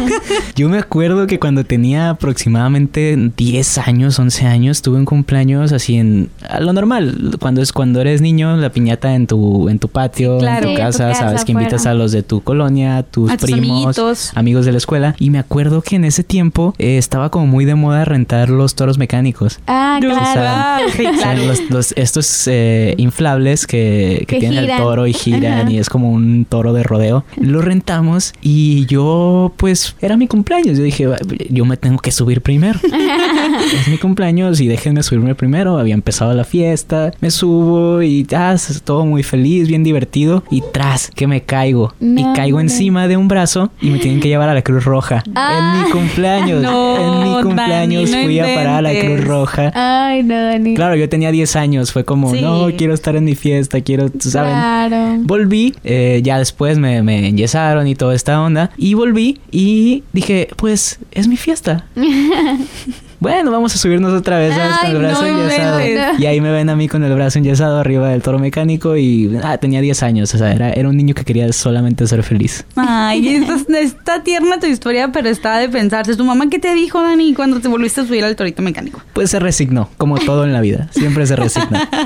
Yo 0.56 0.68
me 0.68 0.78
acuerdo 0.78 1.26
que 1.26 1.38
cuando 1.38 1.64
tenía 1.64 2.10
aproximadamente 2.10 3.16
10 3.36 3.78
años, 3.78 4.18
11 4.18 4.46
años, 4.46 4.82
tuve 4.82 4.98
un 4.98 5.04
cumpleaños 5.04 5.72
así 5.72 5.96
en 5.96 6.28
a 6.48 6.60
lo 6.60 6.72
normal, 6.72 7.36
cuando 7.40 7.62
es 7.62 7.72
cuando 7.72 8.00
eres 8.00 8.20
niño, 8.20 8.56
la 8.56 8.70
piñata 8.70 9.14
en 9.14 9.26
tu 9.26 9.68
en 9.68 9.78
tu 9.78 9.88
patio, 9.88 10.38
claro. 10.38 10.56
en 10.56 10.62
Sí, 10.62 10.64
tu 10.64 10.68
en 10.70 10.76
tu 10.76 10.80
casa, 10.82 11.08
casa, 11.08 11.20
sabes 11.20 11.44
que 11.44 11.52
invitas 11.52 11.86
a 11.86 11.94
los 11.94 12.12
de 12.12 12.22
tu 12.22 12.42
colonia, 12.42 13.02
tus 13.02 13.30
A 13.30 13.36
tus 13.36 13.50
primos, 13.50 13.70
amiguitos. 13.70 14.32
amigos 14.36 14.66
de 14.66 14.72
la 14.72 14.78
escuela 14.78 15.14
y 15.18 15.30
me 15.30 15.38
acuerdo 15.38 15.82
que 15.82 15.96
en 15.96 16.04
ese 16.04 16.22
tiempo 16.24 16.74
eh, 16.78 16.98
estaba 16.98 17.30
como 17.30 17.46
muy 17.46 17.64
de 17.64 17.74
moda 17.74 18.04
rentar 18.04 18.50
los 18.50 18.74
toros 18.74 18.98
mecánicos. 18.98 19.58
Ah, 19.66 19.98
claro. 20.00 20.20
Ah, 20.24 20.78
sí, 20.94 21.06
O 21.06 21.14
sea, 21.14 21.18
claro. 21.34 21.44
los, 21.46 21.70
los- 21.70 21.92
estos 21.96 22.46
eh, 22.46 22.94
inflables 22.98 23.66
que, 23.66 24.24
que 24.28 24.34
Que 24.34 24.40
tienen 24.40 24.60
giran. 24.64 24.78
el 24.78 24.82
toro 24.84 25.06
y 25.06 25.12
giran 25.54 25.66
Ajá. 25.66 25.70
y 25.72 25.78
es 25.78 25.88
como 25.88 26.10
un 26.10 26.44
toro 26.48 26.72
de 26.72 26.82
rodeo. 26.82 27.24
Lo 27.36 27.62
rentamos 27.62 28.32
y 28.42 28.86
yo, 28.86 29.52
pues, 29.56 29.96
era 30.00 30.16
mi 30.16 30.26
cumpleaños. 30.26 30.76
Yo 30.78 30.84
dije, 30.84 31.06
"Va, 31.06 31.16
yo 31.50 31.64
me 31.64 31.76
tengo 31.76 31.98
que 31.98 32.10
subir 32.10 32.40
primero. 32.42 32.78
es 33.74 33.88
mi 33.88 33.98
cumpleaños 33.98 34.60
y 34.60 34.66
déjenme 34.66 35.02
subirme 35.02 35.34
primero. 35.34 35.78
Había 35.78 35.94
empezado 35.94 36.32
la 36.34 36.44
fiesta, 36.44 37.12
me 37.20 37.30
subo 37.30 38.02
y 38.02 38.24
ya, 38.24 38.52
es 38.52 38.82
todo 38.82 39.04
muy 39.06 39.22
feliz, 39.22 39.68
bien 39.68 39.84
divertido. 39.84 40.44
Y 40.50 40.62
tras, 40.72 41.10
que 41.14 41.26
me 41.26 41.42
caigo. 41.42 41.94
y 42.00 42.22
caigo 42.34 42.58
no. 42.58 42.62
encima 42.62 43.08
de 43.08 43.16
un 43.16 43.28
brazo 43.28 43.70
y 43.80 43.90
me 43.90 43.98
tienen 43.98 44.20
que 44.20 44.28
llevar 44.28 44.48
a 44.48 44.54
la 44.54 44.62
Cruz 44.62 44.84
Roja. 44.84 45.22
Ah. 45.34 45.74
En 45.78 45.84
mi 45.84 45.90
cumpleaños. 45.90 46.62
No, 46.62 46.96
en 47.22 47.28
mi 47.36 47.42
cumpleaños 47.42 48.10
Dani, 48.10 48.24
fui 48.24 48.38
a 48.40 48.44
parar 48.54 48.76
a 48.76 48.82
la 48.82 49.00
Cruz. 49.00 49.24
Roja. 49.24 49.72
Ay, 49.74 50.22
no, 50.22 50.34
Dani. 50.34 50.74
Claro, 50.74 50.96
yo 50.96 51.08
tenía 51.08 51.30
10 51.30 51.56
años. 51.56 51.92
Fue 51.92 52.04
como, 52.04 52.32
Sí. 52.32 52.40
no, 52.40 52.66
quiero 52.76 52.94
estar 52.94 53.16
en 53.16 53.24
mi 53.24 53.34
fiesta, 53.34 53.80
quiero, 53.80 54.10
tú 54.10 54.30
¿saben? 54.30 54.52
Claro. 54.52 55.22
Volví, 55.44 55.74
eh, 55.84 56.22
ya 56.24 56.38
después 56.38 56.78
me, 56.78 57.02
me 57.02 57.28
enyesaron 57.28 57.86
y 57.86 57.94
toda 57.94 58.14
esta 58.14 58.40
onda. 58.40 58.70
Y 58.78 58.94
volví 58.94 59.40
y 59.50 60.02
dije, 60.14 60.48
pues, 60.56 61.00
es 61.12 61.28
mi 61.28 61.36
fiesta. 61.36 61.86
bueno, 63.24 63.50
vamos 63.50 63.74
a 63.74 63.78
subirnos 63.78 64.12
otra 64.12 64.36
vez, 64.36 64.54
¿sabes? 64.54 64.76
Con 64.76 64.90
el 64.90 64.98
brazo 64.98 65.22
no 65.22 65.40
enyesado. 65.40 65.80
Y 66.18 66.26
ahí 66.26 66.42
me 66.42 66.52
ven 66.52 66.68
a 66.68 66.76
mí 66.76 66.88
con 66.88 67.02
el 67.04 67.14
brazo 67.14 67.38
enyesado 67.38 67.78
arriba 67.78 68.10
del 68.10 68.20
toro 68.20 68.38
mecánico 68.38 68.98
y 68.98 69.38
ah, 69.42 69.56
tenía 69.56 69.80
10 69.80 70.02
años. 70.02 70.34
O 70.34 70.36
sea, 70.36 70.52
era, 70.52 70.70
era 70.70 70.90
un 70.90 70.96
niño 70.98 71.14
que 71.14 71.24
quería 71.24 71.50
solamente 71.54 72.06
ser 72.06 72.22
feliz. 72.22 72.66
Ay, 72.76 73.26
está, 73.48 73.78
está 73.78 74.22
tierna 74.22 74.60
tu 74.60 74.66
historia, 74.66 75.10
pero 75.10 75.30
está 75.30 75.56
de 75.56 75.70
pensarse. 75.70 76.16
¿Tu 76.16 76.24
mamá 76.24 76.50
qué 76.50 76.58
te 76.58 76.74
dijo, 76.74 77.00
Dani, 77.00 77.32
cuando 77.32 77.60
te 77.60 77.68
volviste 77.68 78.02
a 78.02 78.04
subir 78.04 78.26
al 78.26 78.36
torito 78.36 78.60
mecánico? 78.60 79.00
Pues 79.14 79.30
se 79.30 79.38
resignó, 79.38 79.88
como 79.96 80.18
todo 80.18 80.44
en 80.44 80.52
la 80.52 80.60
vida. 80.60 80.88
Siempre 80.92 81.26
se 81.26 81.34
resigna. 81.34 81.88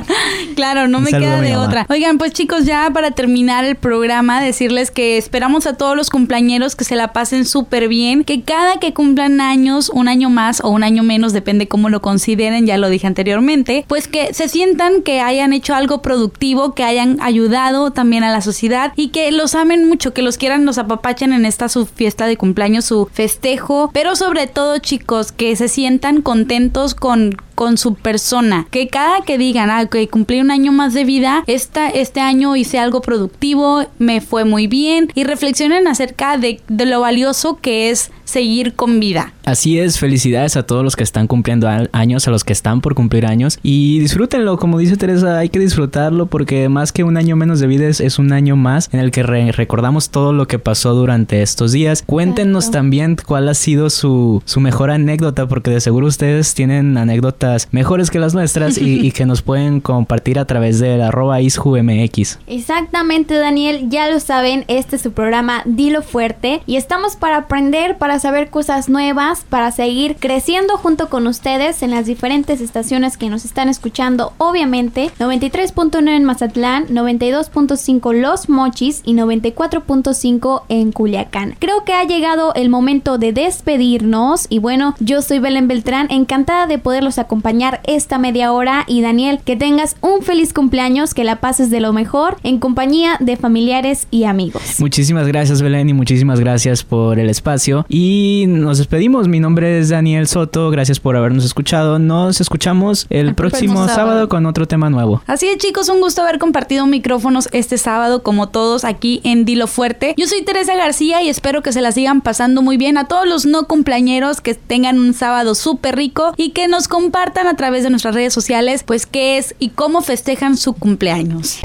Claro, 0.54 0.88
no 0.88 0.98
Un 0.98 1.04
me 1.04 1.10
queda 1.10 1.40
de 1.40 1.56
otra. 1.56 1.86
Oigan, 1.88 2.18
pues 2.18 2.32
chicos, 2.32 2.64
ya 2.64 2.90
para 2.92 3.12
terminar 3.12 3.64
el 3.64 3.76
programa, 3.76 4.42
decirles 4.42 4.90
que 4.90 5.16
esperamos 5.16 5.68
a 5.68 5.74
todos 5.74 5.96
los 5.96 6.10
cumpleañeros 6.10 6.74
que 6.74 6.82
se 6.82 6.96
la 6.96 7.12
pasen 7.12 7.44
súper 7.44 7.86
bien, 7.86 8.24
que 8.24 8.42
cada 8.42 8.80
que 8.80 8.92
cumplan 8.92 9.40
años, 9.40 9.88
un 9.88 10.08
año 10.08 10.30
más 10.30 10.60
o 10.64 10.70
un 10.70 10.82
año 10.82 11.04
menos, 11.08 11.32
depende 11.32 11.66
cómo 11.66 11.88
lo 11.88 12.00
consideren, 12.00 12.66
ya 12.66 12.76
lo 12.78 12.88
dije 12.90 13.06
anteriormente, 13.06 13.84
pues 13.88 14.06
que 14.06 14.32
se 14.34 14.48
sientan 14.48 15.02
que 15.02 15.20
hayan 15.20 15.52
hecho 15.52 15.74
algo 15.74 16.02
productivo, 16.02 16.74
que 16.74 16.84
hayan 16.84 17.18
ayudado 17.20 17.90
también 17.90 18.22
a 18.22 18.30
la 18.30 18.42
sociedad 18.42 18.92
y 18.94 19.08
que 19.08 19.32
los 19.32 19.54
amen 19.54 19.88
mucho, 19.88 20.12
que 20.12 20.22
los 20.22 20.36
quieran, 20.38 20.66
los 20.66 20.78
apapachen 20.78 21.32
en 21.32 21.46
esta 21.46 21.68
su 21.68 21.86
fiesta 21.86 22.26
de 22.26 22.36
cumpleaños, 22.36 22.84
su 22.84 23.08
festejo, 23.12 23.90
pero 23.92 24.14
sobre 24.14 24.46
todo 24.46 24.78
chicos, 24.78 25.32
que 25.32 25.56
se 25.56 25.68
sientan 25.68 26.22
contentos 26.22 26.94
con 26.94 27.36
con 27.58 27.76
su 27.76 27.96
persona. 27.96 28.68
Que 28.70 28.86
cada 28.86 29.22
que 29.22 29.36
digan, 29.36 29.68
ah, 29.68 29.86
que 29.86 30.06
cumplí 30.06 30.40
un 30.40 30.52
año 30.52 30.70
más 30.70 30.94
de 30.94 31.04
vida, 31.04 31.42
esta, 31.48 31.88
este 31.88 32.20
año 32.20 32.54
hice 32.54 32.78
algo 32.78 33.00
productivo, 33.00 33.84
me 33.98 34.20
fue 34.20 34.44
muy 34.44 34.68
bien. 34.68 35.10
Y 35.16 35.24
reflexionen 35.24 35.88
acerca 35.88 36.38
de, 36.38 36.60
de 36.68 36.86
lo 36.86 37.00
valioso 37.00 37.58
que 37.60 37.90
es 37.90 38.12
seguir 38.28 38.74
con 38.74 39.00
vida. 39.00 39.32
Así 39.44 39.78
es, 39.78 39.98
felicidades 39.98 40.56
a 40.56 40.62
todos 40.64 40.84
los 40.84 40.94
que 40.96 41.02
están 41.02 41.26
cumpliendo 41.26 41.68
años, 41.92 42.28
a 42.28 42.30
los 42.30 42.44
que 42.44 42.52
están 42.52 42.82
por 42.82 42.94
cumplir 42.94 43.24
años 43.24 43.58
y 43.62 43.98
disfrútenlo, 44.00 44.58
como 44.58 44.78
dice 44.78 44.96
Teresa, 44.98 45.38
hay 45.38 45.48
que 45.48 45.58
disfrutarlo 45.58 46.26
porque 46.26 46.68
más 46.68 46.92
que 46.92 47.04
un 47.04 47.16
año 47.16 47.36
menos 47.36 47.58
de 47.58 47.66
vida 47.66 47.86
es, 47.88 48.00
es 48.00 48.18
un 48.18 48.32
año 48.32 48.56
más 48.56 48.90
en 48.92 49.00
el 49.00 49.10
que 49.10 49.22
re- 49.22 49.52
recordamos 49.52 50.10
todo 50.10 50.32
lo 50.34 50.46
que 50.46 50.58
pasó 50.58 50.92
durante 50.94 51.40
estos 51.40 51.72
días. 51.72 52.02
Cuéntenos 52.06 52.64
Exacto. 52.64 52.78
también 52.78 53.16
cuál 53.26 53.48
ha 53.48 53.54
sido 53.54 53.88
su, 53.88 54.42
su 54.44 54.60
mejor 54.60 54.90
anécdota 54.90 55.46
porque 55.48 55.70
de 55.70 55.80
seguro 55.80 56.06
ustedes 56.06 56.52
tienen 56.52 56.98
anécdotas 56.98 57.68
mejores 57.70 58.10
que 58.10 58.18
las 58.18 58.34
nuestras 58.34 58.76
y, 58.76 59.00
y 59.06 59.12
que 59.12 59.24
nos 59.24 59.40
pueden 59.40 59.80
compartir 59.80 60.38
a 60.38 60.44
través 60.44 60.78
del 60.78 61.00
arroba 61.00 61.40
isjumx. 61.40 62.38
Exactamente, 62.46 63.34
Daniel. 63.34 63.86
Ya 63.88 64.10
lo 64.10 64.20
saben, 64.20 64.64
este 64.68 64.96
es 64.96 65.02
su 65.02 65.12
programa 65.12 65.62
Dilo 65.64 66.02
Fuerte 66.02 66.60
y 66.66 66.76
estamos 66.76 67.16
para 67.16 67.38
aprender, 67.38 67.96
para 67.96 68.17
saber 68.18 68.50
cosas 68.50 68.88
nuevas, 68.88 69.44
para 69.48 69.72
seguir 69.72 70.16
creciendo 70.16 70.76
junto 70.76 71.08
con 71.08 71.26
ustedes 71.26 71.82
en 71.82 71.90
las 71.90 72.06
diferentes 72.06 72.60
estaciones 72.60 73.16
que 73.16 73.30
nos 73.30 73.44
están 73.44 73.68
escuchando. 73.68 74.32
Obviamente, 74.38 75.10
93.9 75.18 76.08
en 76.08 76.24
Mazatlán, 76.24 76.86
92.5 76.88 78.12
Los 78.14 78.48
Mochis 78.48 79.02
y 79.04 79.14
94.5 79.14 80.62
en 80.68 80.92
Culiacán. 80.92 81.56
Creo 81.58 81.84
que 81.84 81.94
ha 81.94 82.04
llegado 82.04 82.54
el 82.54 82.68
momento 82.68 83.18
de 83.18 83.32
despedirnos 83.32 84.46
y 84.48 84.58
bueno, 84.58 84.94
yo 85.00 85.22
soy 85.22 85.38
Belén 85.38 85.68
Beltrán, 85.68 86.08
encantada 86.10 86.66
de 86.66 86.78
poderlos 86.78 87.18
acompañar 87.18 87.80
esta 87.84 88.18
media 88.18 88.52
hora 88.52 88.84
y 88.86 89.00
Daniel, 89.00 89.40
que 89.44 89.56
tengas 89.56 89.96
un 90.00 90.22
feliz 90.22 90.52
cumpleaños, 90.52 91.14
que 91.14 91.24
la 91.24 91.40
pases 91.40 91.70
de 91.70 91.80
lo 91.80 91.92
mejor 91.92 92.36
en 92.42 92.58
compañía 92.58 93.16
de 93.20 93.36
familiares 93.36 94.06
y 94.10 94.24
amigos. 94.24 94.62
Muchísimas 94.78 95.26
gracias 95.26 95.62
Belén 95.62 95.88
y 95.88 95.92
muchísimas 95.92 96.40
gracias 96.40 96.84
por 96.84 97.18
el 97.18 97.30
espacio 97.30 97.86
y 97.88 98.07
nos 98.46 98.78
despedimos. 98.78 99.28
Mi 99.28 99.40
nombre 99.40 99.78
es 99.78 99.88
Daniel 99.88 100.26
Soto, 100.26 100.70
gracias 100.70 101.00
por 101.00 101.16
habernos 101.16 101.44
escuchado. 101.44 101.98
Nos 101.98 102.40
escuchamos 102.40 103.06
el 103.10 103.28
El 103.28 103.34
próximo 103.34 103.74
próximo 103.74 103.76
sábado. 103.86 103.96
sábado. 103.96 104.28
con 104.28 104.46
otro 104.46 104.66
tema 104.66 104.90
nuevo. 104.90 105.22
Así 105.26 105.46
es, 105.46 105.58
chicos, 105.58 105.88
un 105.88 106.00
gusto 106.00 106.22
haber 106.22 106.38
compartido 106.38 106.86
micrófonos 106.86 107.48
este 107.52 107.78
sábado, 107.78 108.22
como 108.22 108.48
todos 108.48 108.84
aquí 108.84 109.20
en 109.24 109.44
Dilo 109.44 109.66
Fuerte. 109.66 110.14
Yo 110.16 110.26
soy 110.26 110.42
Teresa 110.42 110.74
García 110.76 111.22
y 111.22 111.28
espero 111.28 111.62
que 111.62 111.72
se 111.72 111.80
la 111.80 111.92
sigan 111.92 112.20
pasando 112.20 112.62
muy 112.62 112.76
bien. 112.76 112.98
A 112.98 113.04
todos 113.06 113.26
los 113.26 113.46
no 113.46 113.64
cumpleañeros 113.66 114.40
que 114.40 114.54
tengan 114.54 114.98
un 114.98 115.14
sábado 115.14 115.54
súper 115.54 115.96
rico 115.96 116.32
y 116.36 116.50
que 116.50 116.68
nos 116.68 116.88
compartan 116.88 117.46
a 117.46 117.54
través 117.56 117.82
de 117.84 117.90
nuestras 117.90 118.14
redes 118.14 118.32
sociales, 118.32 118.82
pues 118.84 119.06
qué 119.06 119.38
es 119.38 119.54
y 119.58 119.70
cómo 119.70 120.00
festejan 120.02 120.56
su 120.56 120.72
cumpleaños. 120.72 121.60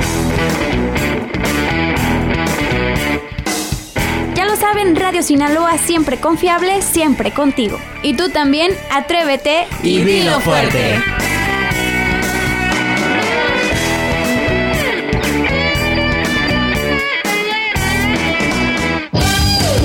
Saben, 4.74 4.96
Radio 4.96 5.22
Sinaloa 5.22 5.78
siempre 5.78 6.20
confiable, 6.20 6.82
siempre 6.82 7.32
contigo. 7.32 7.80
Y 8.02 8.16
tú 8.16 8.30
también, 8.30 8.72
atrévete 8.92 9.68
Y 9.84 10.00
dilo 10.00 10.40
fuerte. 10.40 11.00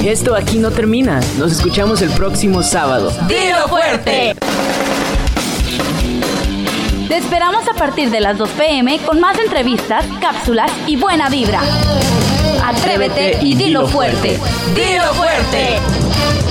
Y 0.03 0.09
esto 0.09 0.35
aquí 0.35 0.59
no 0.59 0.71
termina. 0.71 1.21
Nos 1.39 1.53
escuchamos 1.53 2.01
el 2.01 2.11
próximo 2.11 2.63
sábado. 2.63 3.13
¡Dilo 3.29 3.69
fuerte! 3.69 4.37
Te 7.09 7.17
esperamos 7.17 7.69
a 7.69 7.75
partir 7.75 8.11
de 8.11 8.21
las 8.21 8.39
2 8.39 8.49
pm 8.51 8.99
con 9.01 9.21
más 9.21 9.39
entrevistas, 9.39 10.05
cápsulas 10.21 10.71
y 10.87 10.97
buena 10.97 11.29
vibra. 11.29 11.61
Atrévete 12.63 13.39
y 13.41 13.55
dilo 13.55 13.87
fuerte. 13.87 14.39
¡Dilo 14.75 15.15
fuerte! 15.15 16.48